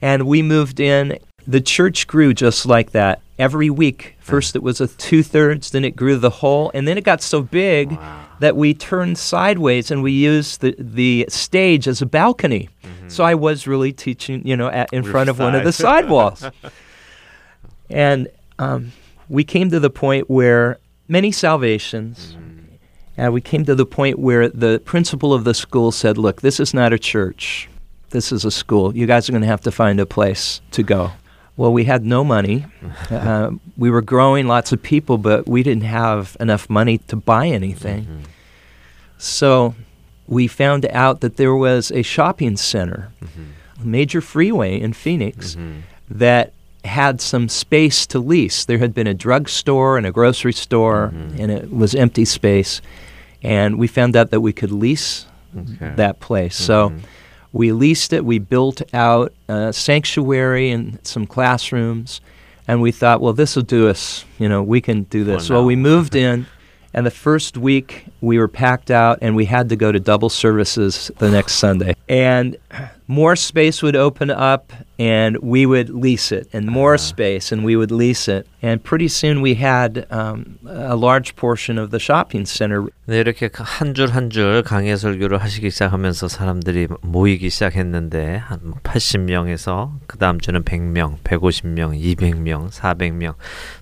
[0.00, 1.18] And we moved in.
[1.46, 4.16] The church grew just like that every week.
[4.20, 7.22] First, it was a two thirds, then it grew the whole, and then it got
[7.22, 7.98] so big
[8.40, 12.68] that we turned sideways and we used the, the stage as a balcony.
[13.08, 16.44] So I was really teaching, you know, at, in front of one of the sidewalls.
[17.90, 18.28] and
[18.58, 18.92] um,
[19.28, 20.78] we came to the point where
[21.08, 22.36] many salvations,
[23.16, 26.60] and we came to the point where the principal of the school said, Look, this
[26.60, 27.68] is not a church.
[28.10, 28.96] This is a school.
[28.96, 31.12] You guys are going to have to find a place to go.
[31.56, 32.64] Well, we had no money.
[33.10, 37.48] uh, we were growing lots of people, but we didn't have enough money to buy
[37.48, 38.04] anything.
[38.04, 38.22] Mm-hmm.
[39.18, 39.74] So
[40.28, 43.82] we found out that there was a shopping center, mm-hmm.
[43.82, 45.80] a major freeway in Phoenix, mm-hmm.
[46.08, 46.52] that
[46.88, 48.64] had some space to lease.
[48.64, 51.40] There had been a drugstore and a grocery store, mm-hmm.
[51.40, 52.80] and it was empty space.
[53.42, 55.26] And we found out that we could lease
[55.56, 55.94] Okay.
[55.96, 56.56] that place.
[56.56, 56.98] So mm-hmm.
[57.52, 58.24] we leased it.
[58.24, 62.20] We built out a sanctuary and some classrooms.
[62.66, 64.24] And we thought, well, this will do us.
[64.38, 65.48] You know, we can do this.
[65.48, 66.46] Well, well, we moved in.
[66.94, 70.29] And the first week we were packed out and we had to go to double
[70.29, 71.93] services the next Sunday.
[72.07, 72.57] And
[73.07, 77.75] more space would open up and we would lease it, and more space and we
[77.75, 78.47] would lease it.
[78.61, 83.49] And pretty soon we had um, a large portion of the shopping center 네, 이렇게
[83.53, 90.39] 한 줄 한 줄 강해 설교를 하시기 시작하면서 사람들이 모이기 시작했는데 한 80명에서 그 다음
[90.39, 93.33] 주는 100명, 150명, 200명, 400명,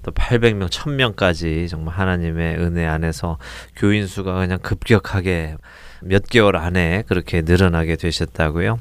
[0.01, 3.37] 또 800명, 1000명까지 정말 하나님의 은혜 안에서
[3.75, 5.56] 교인 수가 그냥 급격하게
[6.02, 8.78] 몇 개월 안에 그렇게 늘어나게 되셨다고요.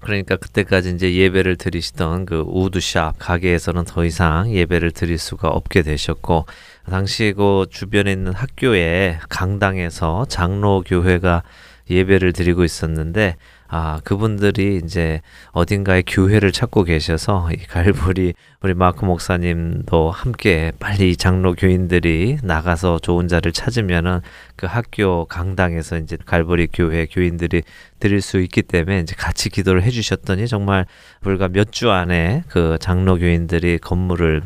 [0.00, 6.44] 그러니까 그때까지 이제 예배를 드리시던 그 우드샵 가게에서는 더 이상 예배를 드릴 수가 없게 되셨고
[6.90, 11.42] 당시 그 주변에 있는 학교에 강당에서 장로 교회가
[11.88, 13.36] 예배를 드리고 있었는데
[13.68, 15.20] 아, 그분들이 이제
[15.52, 23.26] 어딘가에 교회를 찾고 계셔서 이 갈보리 우리 마크 목사님도 함께 빨리 장로 교인들이 나가서 좋은
[23.26, 24.20] 자를 찾으면은
[24.56, 27.62] 그 학교 강당에서 이제 갈보리 교회 교인들이
[27.98, 30.86] 드릴 수 있기 때문에 이제 같이 기도를 해 주셨더니 정말
[31.20, 34.42] 불과 몇 주 안에 그 장로 교인들이 건물을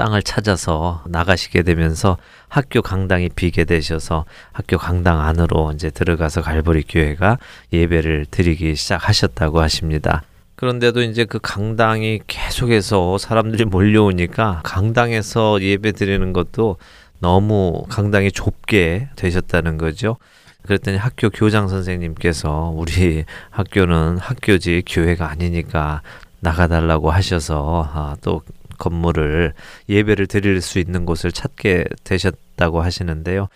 [0.00, 2.16] 땅을 찾아서 나가시게 되면서
[2.48, 7.36] 학교 강당이 비게 되셔서 학교 강당 안으로 이제 들어가서 갈보리 교회가
[7.70, 10.22] 예배를 드리기 시작하셨다고 하십니다.
[10.54, 16.78] 그런데도 이제 그 강당이 계속해서 사람들이 몰려오니까 강당에서 예배 드리는 것도
[17.18, 20.16] 너무 강당이 좁게 되셨다는 거죠.
[20.62, 26.00] 그랬더니 학교 교장 선생님께서 우리 학교는 학교지 교회가 아니니까
[26.40, 28.40] 나가달라고 하셔서 아, 또
[28.80, 29.54] 건물을
[29.88, 33.46] 예배를 드릴 수 있는 곳을 찾게 되셨다고 하시는데요.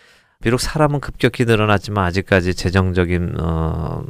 [0.40, 4.04] 비록 사람은 급격히 늘어났지만 아직까지 재정적인 어,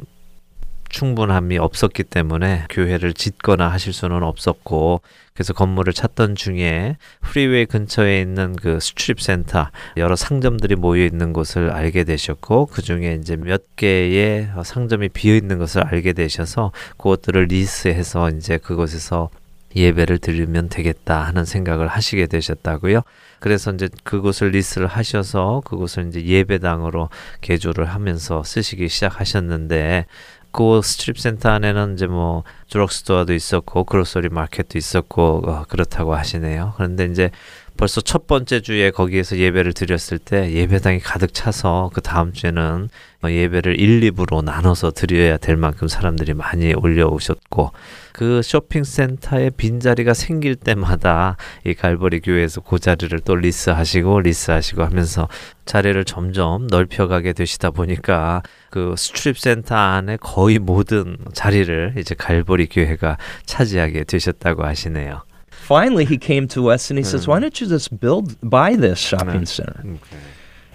[0.89, 5.01] 충분함이 없었기 때문에 교회를 짓거나 하실 수는 없었고
[5.33, 11.69] 그래서 건물을 찾던 중에 freeway 근처에 있는 그 strip center 여러 상점들이 모여 있는 곳을
[11.71, 18.29] 알게 되셨고 그 중에 이제 몇 개의 상점이 비어 있는 것을 알게 되셔서 그것들을 리스해서
[18.29, 19.29] 이제 그곳에서
[19.75, 23.01] 예배를 드리면 되겠다 하는 생각을 하시게 되셨다고요.
[23.39, 27.09] 그래서 이제 그곳을 리스를 하셔서 그곳을 이제 예배당으로
[27.41, 30.05] 개조를 하면서 쓰시기 시작하셨는데
[30.51, 36.73] 그 strip center 안에는 이제 뭐 drugstore도 있었고 grocery market도 있었고 어, 그렇다고 하시네요.
[36.77, 37.29] 그런데 이제
[37.77, 42.87] 벌써 첫 번째 주에 거기에서 예배를 드렸을 때 예배당이 가득 차서 그 다음 주에는
[43.25, 47.71] 예배를 1, 2부로 나눠서 드려야 될 만큼 사람들이 많이 몰려오셨고
[48.13, 55.27] 그 쇼핑센터에 빈자리가 생길 때마다 이 갈보리 교회에서 그 자리를 또 리스하시고 리스하시고 하면서
[55.65, 63.17] 자리를 점점 넓혀가게 되시다 보니까 그 스트립 센터 안에 거의 모든 자리를 이제 갈보리 교회가
[63.45, 65.23] 차지하게 되셨다고 하시네요.
[65.65, 68.99] Finally, he came to us and he says, "Why don't you just build, buy this
[68.99, 69.83] shopping center?"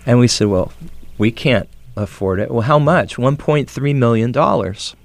[0.05, 0.73] And we said, "Well,
[1.17, 2.51] we can't afford it.
[2.51, 3.17] Well, how much?
[3.17, 4.97] 1.3 million dollars."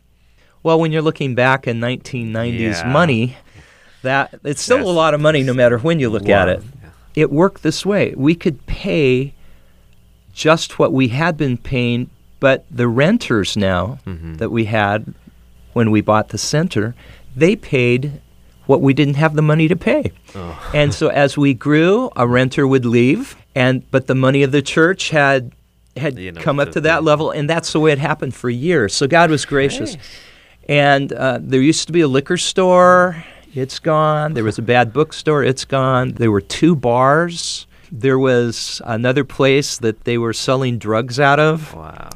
[0.64, 2.92] Well, when you're looking back in 1990s Yeah.
[2.92, 3.38] money,
[4.02, 6.64] that it's still a lot of money no matter when you look at it.
[7.14, 8.14] It worked this way.
[8.18, 9.34] We could pay
[10.34, 12.10] just what we had been paying,
[12.40, 14.38] but the renters now Mhm.
[14.38, 15.14] that we had
[15.74, 16.96] when we bought the center,
[17.36, 18.14] they paid
[18.68, 20.12] what we didn't have the money to pay.
[20.36, 20.72] Oh.
[20.74, 24.62] And so as we grew, a renter would leave and but the money of the
[24.62, 25.52] church had
[25.98, 28.34] had You know, come up to that the- level and that's the way it happened
[28.36, 28.94] for years.
[28.94, 29.98] So God was gracious.
[30.68, 33.24] And uh, there used to be a liquor store.
[33.54, 34.34] It's gone.
[34.34, 35.44] There was a bad bookstore.
[35.44, 36.14] It's gone.
[36.14, 37.68] There were two bars.
[37.92, 41.74] There was another place that they were selling drugs out of.
[41.76, 42.10] Wow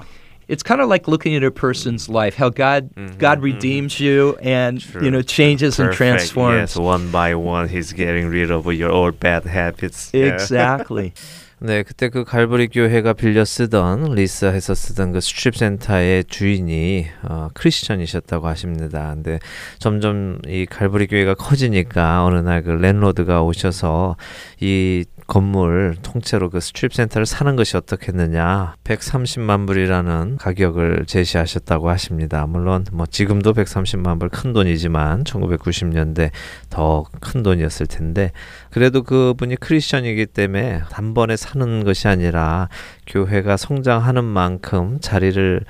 [0.48, 4.76] It's kind of like looking at a person's life, how God God redeems you and
[5.00, 5.96] you know changes and Perfect.
[5.96, 6.76] transforms.
[6.76, 10.10] Yes, one by one he's getting rid of your old bad habits.
[10.12, 10.34] Yeah.
[10.34, 11.14] Exactly.
[11.62, 18.46] 네, 그때 그 갈보리 교회가 빌려 쓰던 리스해서 쓰던 그 스트립 센터의 주인이 어, 크리스천이셨다고
[18.48, 19.14] 하십니다.
[19.14, 19.38] 근데
[19.78, 24.16] 점점 이 갈보리 교회가 커지니까 어느 날 그 랜로드가 오셔서
[24.60, 32.47] 이 건물 통째로 그 strip center를 사는 것이 어떻겠느냐 130만 불이라는 가격을 제시하셨다고 하십니다.
[32.47, 36.31] 물론 뭐 지금도 130만 불 큰 돈이지만 1990년대
[36.69, 38.31] 더 큰 돈이었을 텐데
[38.71, 42.69] 그래도 그분이 크리스천이기 때문에 단번에 사는 것이 아니라
[43.07, 45.63] 교회가 성장하는 만큼 자리를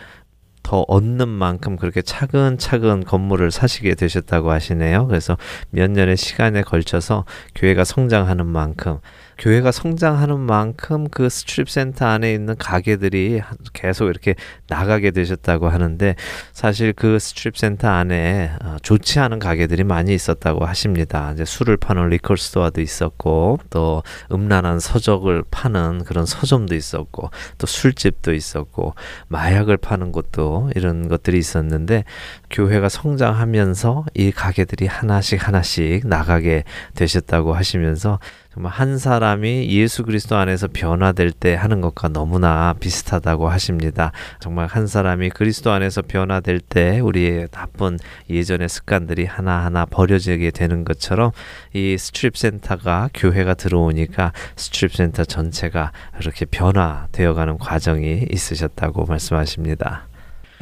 [0.61, 5.07] 더 얻는 만큼 그렇게 차근차근 건물을 사시게 되셨다고 하시네요.
[5.07, 5.35] 그래서
[5.71, 8.99] 몇 년의 시간에 걸쳐서 교회가 성장하는 만큼
[9.39, 14.35] 교회가 성장하는 만큼 그 strip center 안에 있는 가게들이 계속 이렇게
[14.67, 16.15] 나가게 되셨다고 하는데
[16.51, 21.31] 사실 그 strip center 안에 어, 좋지 않은 가게들이 많이 있었다고 하십니다.
[21.33, 28.33] 이제 술을 파는 리커 스토어도 있었고 또 음란한 서적을 파는 그런 서점도 있었고 또 술집도
[28.33, 28.93] 있었고
[29.29, 32.03] 마약을 파는 곳도 이런 것들이 있었는데
[32.49, 36.65] 교회가 성장하면서 이 가게들이 하나씩 하나씩 나가게
[36.95, 38.19] 되셨다고 하시면서
[38.65, 44.11] 한 사람이 예수 그리스도 안에서 변화될 때 하는 것과 너무나 비슷하다고 하십니다.
[44.39, 47.97] 정말 한 사람이 그리스도 안에서 변화될 때 우리의 나쁜
[48.29, 51.31] 예전의 습관들이 하나하나 버려지게 되는 것처럼
[51.73, 60.07] 이 strip center가 교회가 들어오니까 strip center 전체가 이렇게 변화되어 가는 과정이 있으셨다고 말씀하십니다.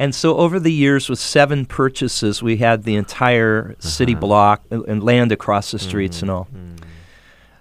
[0.00, 4.82] And so over the years, with seven purchases, we had the entire city block uh,
[4.86, 6.46] and land across the streets and all.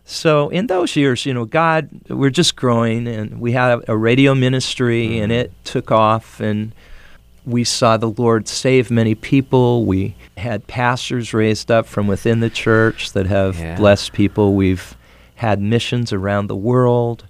[0.09, 4.33] So in those years, you know, God, we're just growing, and we had a radio
[4.33, 5.41] ministry, and mm-hmm.
[5.41, 6.71] it took off, and
[7.45, 9.83] we saw the Lord save many people.
[9.83, 13.75] We had pastors raised up from within the church that have Yeah.
[13.75, 14.55] blessed people.
[14.55, 14.95] We've
[15.35, 17.25] had missions around the world.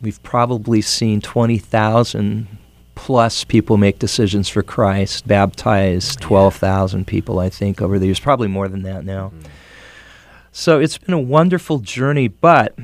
[0.00, 2.46] We've probably seen 20,000
[2.94, 8.18] plus people make decisions for Christ, baptized 12,000 people, I think, over the years.
[8.18, 9.32] Probably more than that now.
[9.36, 9.46] Mm.
[10.52, 12.76] So it's been a wonderful journey, but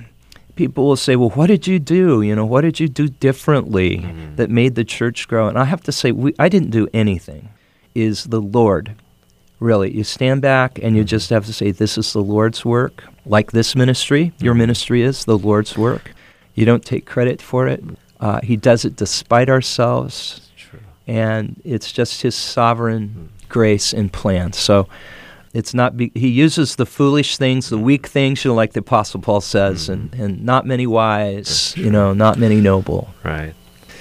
[0.57, 2.23] people will say, well, what did you do?
[2.23, 4.37] You know, what did you do differently mm-hmm.
[4.37, 5.49] that made the church grow?
[5.49, 7.51] And I have to say, we, I didn't do anything.
[7.95, 8.95] Is the Lord.
[9.61, 11.09] Really, you stand back and you mm-hmm.
[11.09, 13.05] just have to say, this is the Lord's work.
[13.27, 14.61] Like this ministry, your mm-hmm.
[14.61, 16.13] ministry is the Lord's work.
[16.55, 17.83] You don't take credit for it.
[18.21, 20.49] Uh, he does it despite ourselves
[21.09, 24.53] and it's just his sovereign grace and plan.
[24.53, 24.87] So
[25.54, 28.80] it's not be, he uses the foolish things, the weak things, you know, like the
[28.80, 33.10] Apostle Paul says, and, and not many wise, you know, not many noble.
[33.24, 33.54] Right.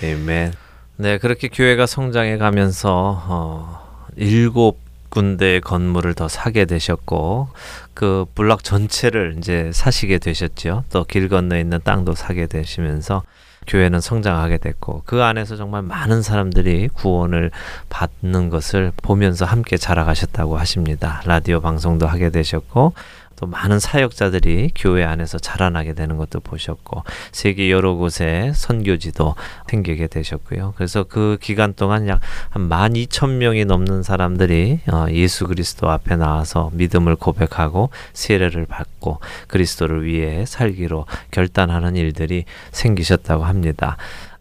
[0.03, 0.55] Amen.
[0.99, 4.79] 네, 그렇게 교회가 성장해 가면서 어, 일곱
[5.11, 7.49] 군데의 건물을 더 사게 되셨고
[7.93, 10.85] 그 블락 전체를 이제 사시게 되셨죠.
[10.91, 13.23] 또 길 건너에 있는 땅도 사게 되시면서
[13.68, 17.52] 교회는 성장하게 됐고 그 안에서 정말 많은 사람들이 구원을
[17.90, 21.22] 받는 것을 보면서 함께 자라가셨다고 하십니다.
[21.26, 22.94] 라디오 방송도 하게 되셨고
[23.38, 29.36] 또 많은 사역자들이 교회 안에서 자라나게 되는 것도 보셨고 세계 여러 곳에 선교지도
[29.70, 30.74] 생기게 되셨고요.
[30.76, 32.20] 그래서 그 기간 동안 약
[32.50, 40.46] 한 12,000명이 넘는 사람들이 어, 예수 그리스도 앞에 나와서 믿음을 고백하고 세례를 받고 그리스도를 위해
[40.46, 43.98] 살기로 결단하는 일들이 생기셨다고 합니다.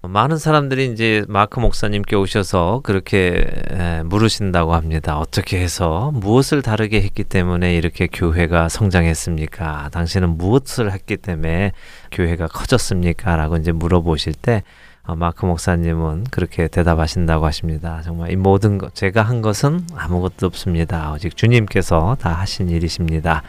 [0.08, 5.18] 많은 사람들이 이제 마크 목사님께 오셔서 그렇게 에, 물으신다고 합니다.
[5.18, 9.90] 어떻게 해서 무엇을 다르게 했기 때문에 이렇게 교회가 성장했습니까?
[9.92, 11.72] 당신은 무엇을 했기 때문에
[12.12, 13.36] 교회가 커졌습니까?
[13.36, 14.62] 라고 이제 물어보실 때
[15.04, 18.02] 어, 마크 목사님은 그렇게 대답하신다고 하십니다.
[18.02, 21.12] 정말 이 모든 것, 제가 한 것은 아무것도 없습니다.
[21.12, 23.42] 오직 주님께서 다 하신 일이십니다.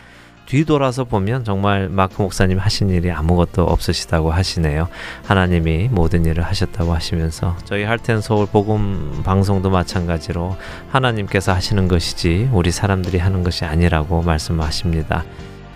[0.48, 4.88] 뒤돌아서 보면 정말 마크 목사님 하신 일이 아무것도 없으시다고 하시네요.
[5.26, 10.56] 하나님이 모든 일을 하셨다고 하시면서 저희 할텐 서울 복음 방송도 마찬가지로
[10.90, 15.26] 하나님께서 하시는 것이지 우리 사람들이 하는 것이 아니라고 말씀하십니다.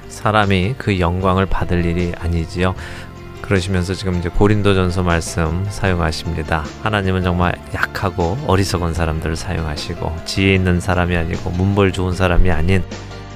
[0.08, 2.74] 사람이 그 영광을 받을 일이 아니지요.
[3.42, 6.64] 그러시면서 지금 이제 고린도전서 말씀 사용하십니다.
[6.84, 12.82] 하나님은 정말 약하고 어리석은 사람들을 사용하시고 지혜 있는 사람이 아니고 문벌 좋은 사람이 아닌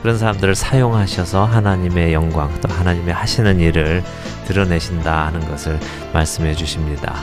[0.06, 4.04] 그런 사람들을 사용하셔서 하나님의 영광 또 하나님의 하시는 일을
[4.46, 5.80] 드러내신다 하는 것을
[6.14, 7.16] 말씀해 주십니다.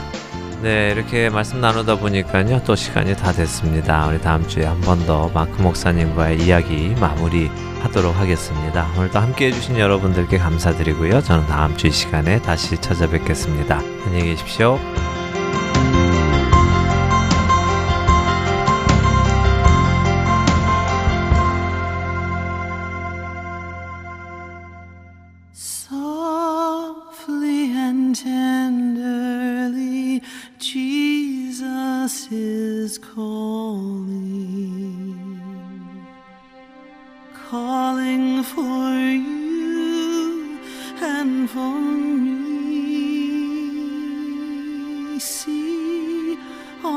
[0.62, 4.08] 네, 이렇게 말씀 나누다 보니까요, 또 시간이 다 됐습니다.
[4.08, 7.52] 우리 다음 주에 한 번 더 마크 목사님과의 이야기 마무리
[7.84, 8.88] 하도록 하겠습니다.
[8.96, 11.20] 오늘도 함께 해주신 여러분들께 감사드리고요.
[11.22, 13.76] 저는 다음 주 이 시간에 다시 찾아뵙겠습니다.
[14.06, 14.80] 안녕히 계십시오.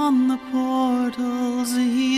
[0.05, 2.14] On the portals, He's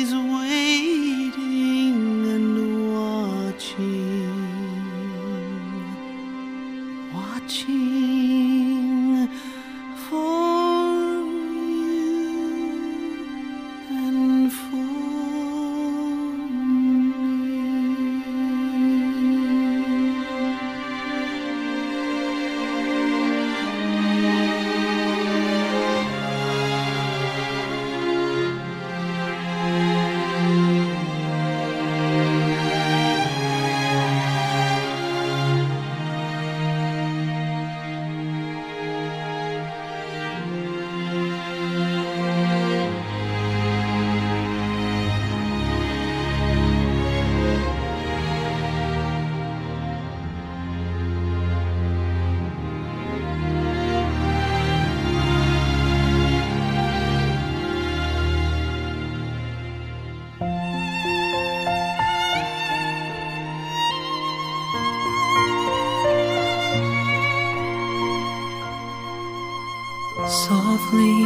[70.87, 71.23] Softly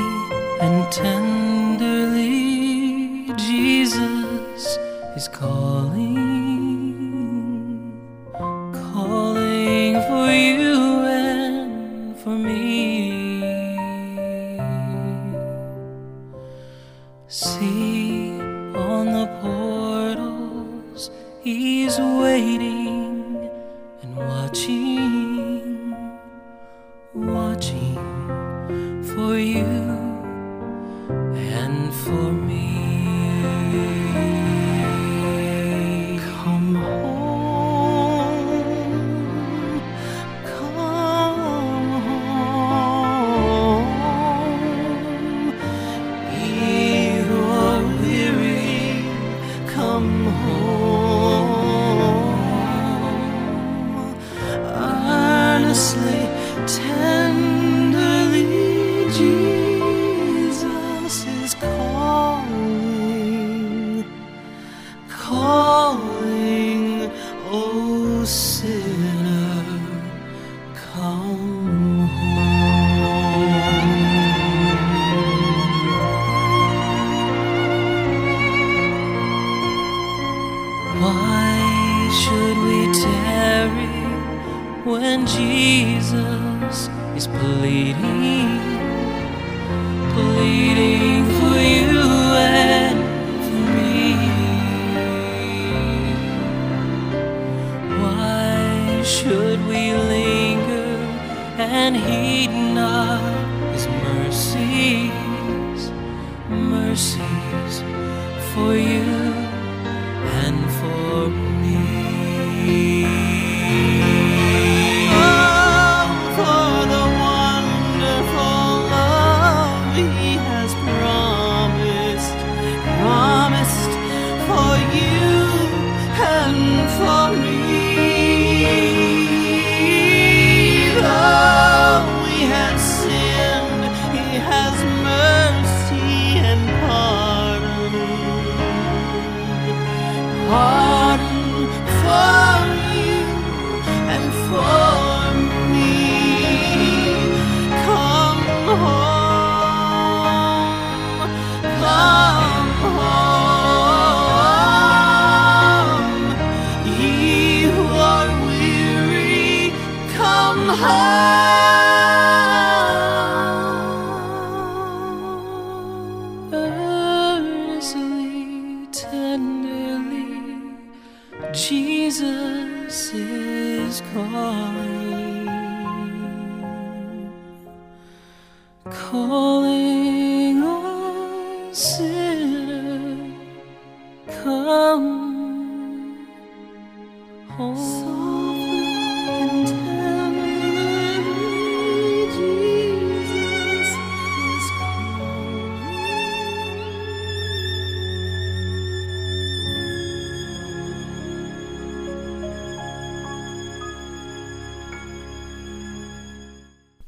[0.60, 1.31] and tenderly,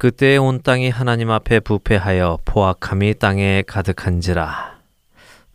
[0.03, 4.79] 그때에 온 땅이 하나님 앞에 부패하여 포악함이 땅에 가득한지라.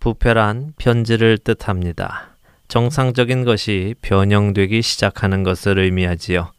[0.00, 2.38] 부패란 변질을 뜻합니다.
[2.68, 6.50] 정상적인 것이 변형되기 시작하는 것을 의미하지요.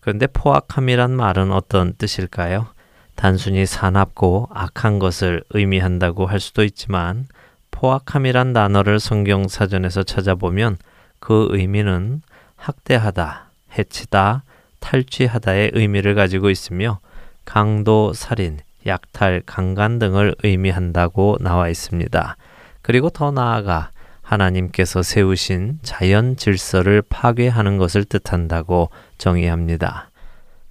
[0.00, 2.66] 그런데 포악함이란 말은 어떤 뜻일까요?
[3.14, 7.26] 단순히 사납고 악한 것을 의미한다고 할 수도 있지만
[7.70, 10.76] 포악함이란 단어를 성경 사전에서 찾아보면
[11.20, 12.20] 그 의미는
[12.56, 14.44] 학대하다, 해치다,
[14.80, 17.00] 탈취하다의 의미를 가지고 있으며
[17.44, 22.36] 강도, 살인, 약탈, 강간 등을 의미한다고 나와 있습니다.
[22.82, 23.90] 그리고 더 나아가
[24.22, 30.10] 하나님께서 세우신 자연 질서를 파괴하는 것을 뜻한다고 정의합니다.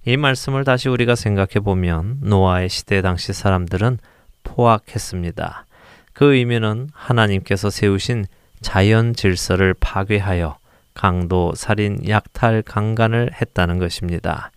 [0.04, 3.98] 이 말씀을 다시 우리가 생각해 보면 노아의 시대 당시 사람들은
[4.42, 5.66] 포악했습니다.
[6.12, 8.26] 그 의미는 하나님께서 세우신
[8.60, 10.58] 자연 질서를 파괴하여
[10.94, 14.50] 강도, 살인, 약탈, 강간을 했다는 것입니다.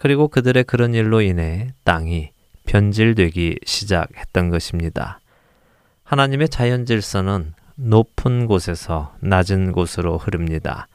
[0.00, 2.30] 그리고 그들의 그런 일로 인해 땅이
[2.64, 5.20] 변질되기 시작했던 것입니다.
[6.04, 10.88] 하나님의 자연 질서는 높은 곳에서 낮은 곳으로 흐릅니다.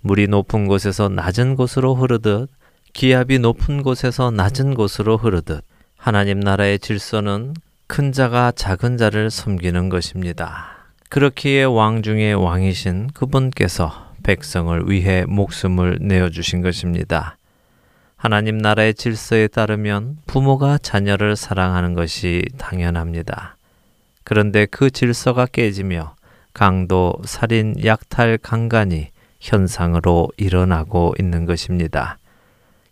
[0.00, 2.50] 물이 높은 곳에서 낮은 곳으로 흐르듯
[2.94, 5.62] 기압이 높은 곳에서 낮은 곳으로 흐르듯
[5.96, 7.54] 하나님 나라의 질서는
[7.86, 10.88] 큰 자가 작은 자를 섬기는 것입니다.
[11.10, 17.37] 그렇기에 왕 중에 왕이신 그분께서 백성을 위해 목숨을 내어 주신 것입니다.
[18.18, 23.56] 하나님 나라의 질서에 따르면 부모가 자녀를 사랑하는 것이 당연합니다.
[24.24, 26.16] 그런데 그 질서가 깨지며
[26.52, 32.18] 강도, 살인, 약탈, 강간이 현상으로 일어나고 있는 것입니다.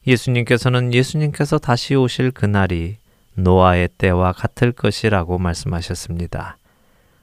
[0.07, 2.99] 예수님께서는 예수님께서 다시 오실 그날이
[3.35, 6.57] 노아의 때와 같을 것이라고 말씀하셨습니다.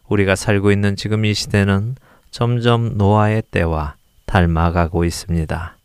[0.09, 1.95] 우리가 살고 있는 지금 이 시대는
[2.31, 3.95] 점점 노아의 때와
[4.25, 5.77] 닮아가고 있습니다.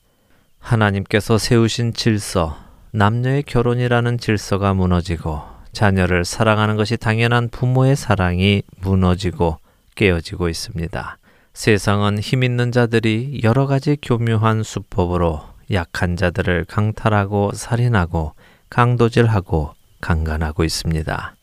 [0.58, 2.56] 하나님께서 세우신 질서,
[2.92, 5.42] 남녀의 결혼이라는 질서가 무너지고
[5.72, 9.58] 자녀를 사랑하는 것이 당연한 부모의 사랑이 무너지고
[9.94, 11.18] 깨어지고 있습니다.
[11.52, 15.42] 세상은 힘 있는 자들이 여러 가지 교묘한 수법으로
[15.72, 18.34] 약한 자들을 강탈하고 살인하고
[18.70, 21.34] 강도질하고 강간하고 있습니다.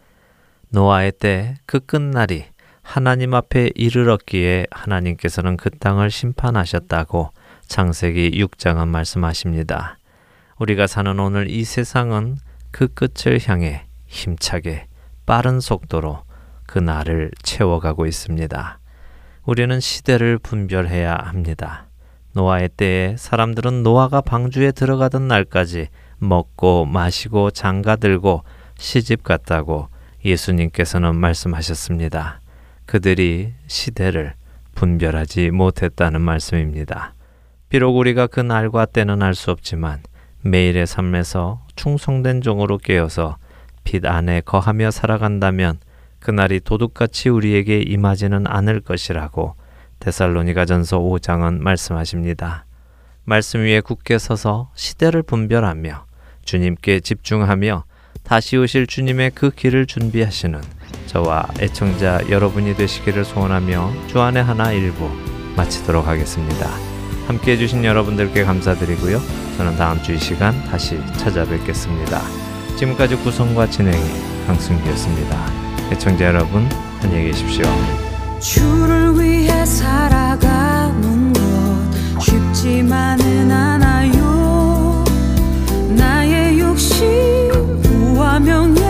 [0.69, 2.45] 노아의 때 그 끝날이
[2.81, 7.31] 하나님 앞에 이르렀기에 하나님께서는 그 땅을 심판하셨다고
[7.67, 9.97] 창세기 6장은 말씀하십니다.
[10.57, 12.37] 우리가 사는 오늘 이 세상은
[12.71, 14.87] 그 끝을 향해 힘차게
[15.25, 16.23] 빠른 속도로
[16.65, 18.79] 그 날을 채워가고 있습니다.
[19.45, 21.87] 우리는 시대를 분별해야 합니다.
[22.33, 25.87] 노아의 때에 사람들은 노아가 방주에 들어가던 날까지
[26.17, 28.43] 먹고 마시고 장가 들고
[28.77, 29.89] 시집 갔다고
[30.23, 32.41] 예수님께서는 말씀하셨습니다.
[32.85, 34.33] 그들이 시대를
[34.73, 37.13] 분별하지 못했다는 말씀입니다.
[37.69, 40.01] 비록 우리가 그 날과 때는 알 수 없지만
[40.41, 43.37] 매일의 삶에서 충성된 종으로 깨어서
[43.83, 45.79] 빛 안에 거하며 살아간다면
[46.19, 49.55] 그날이 도둑같이 우리에게 임하지는 않을 것이라고
[49.99, 52.65] 데살로니가전서 5장은 말씀하십니다.
[53.23, 56.05] 말씀 위에 굳게 서서 시대를 분별하며
[56.43, 57.83] 주님께 집중하며
[58.23, 60.61] 다시 오실 주님의 그 길을 준비하시는
[61.07, 65.09] 저와 애청자 여러분이 되시기를 소원하며 주안의 하나 일부
[65.55, 66.94] 마치도록 하겠습니다.
[67.27, 69.19] 함께 해주신 여러분들께 감사드리고요.
[69.57, 72.21] 저는 다음 주 이 시간 다시 찾아뵙겠습니다.
[72.77, 74.01] 지금까지 구성과 진행의
[74.47, 75.37] 강승기였습니다.
[75.91, 76.67] 애청자 여러분,
[77.01, 77.63] 안녕히 계십시오.
[78.39, 85.03] 주를 위해 살아가는 것 쉽지만은 않아요.
[85.97, 87.05] 나의 욕심,
[87.81, 88.84] 부와 명예.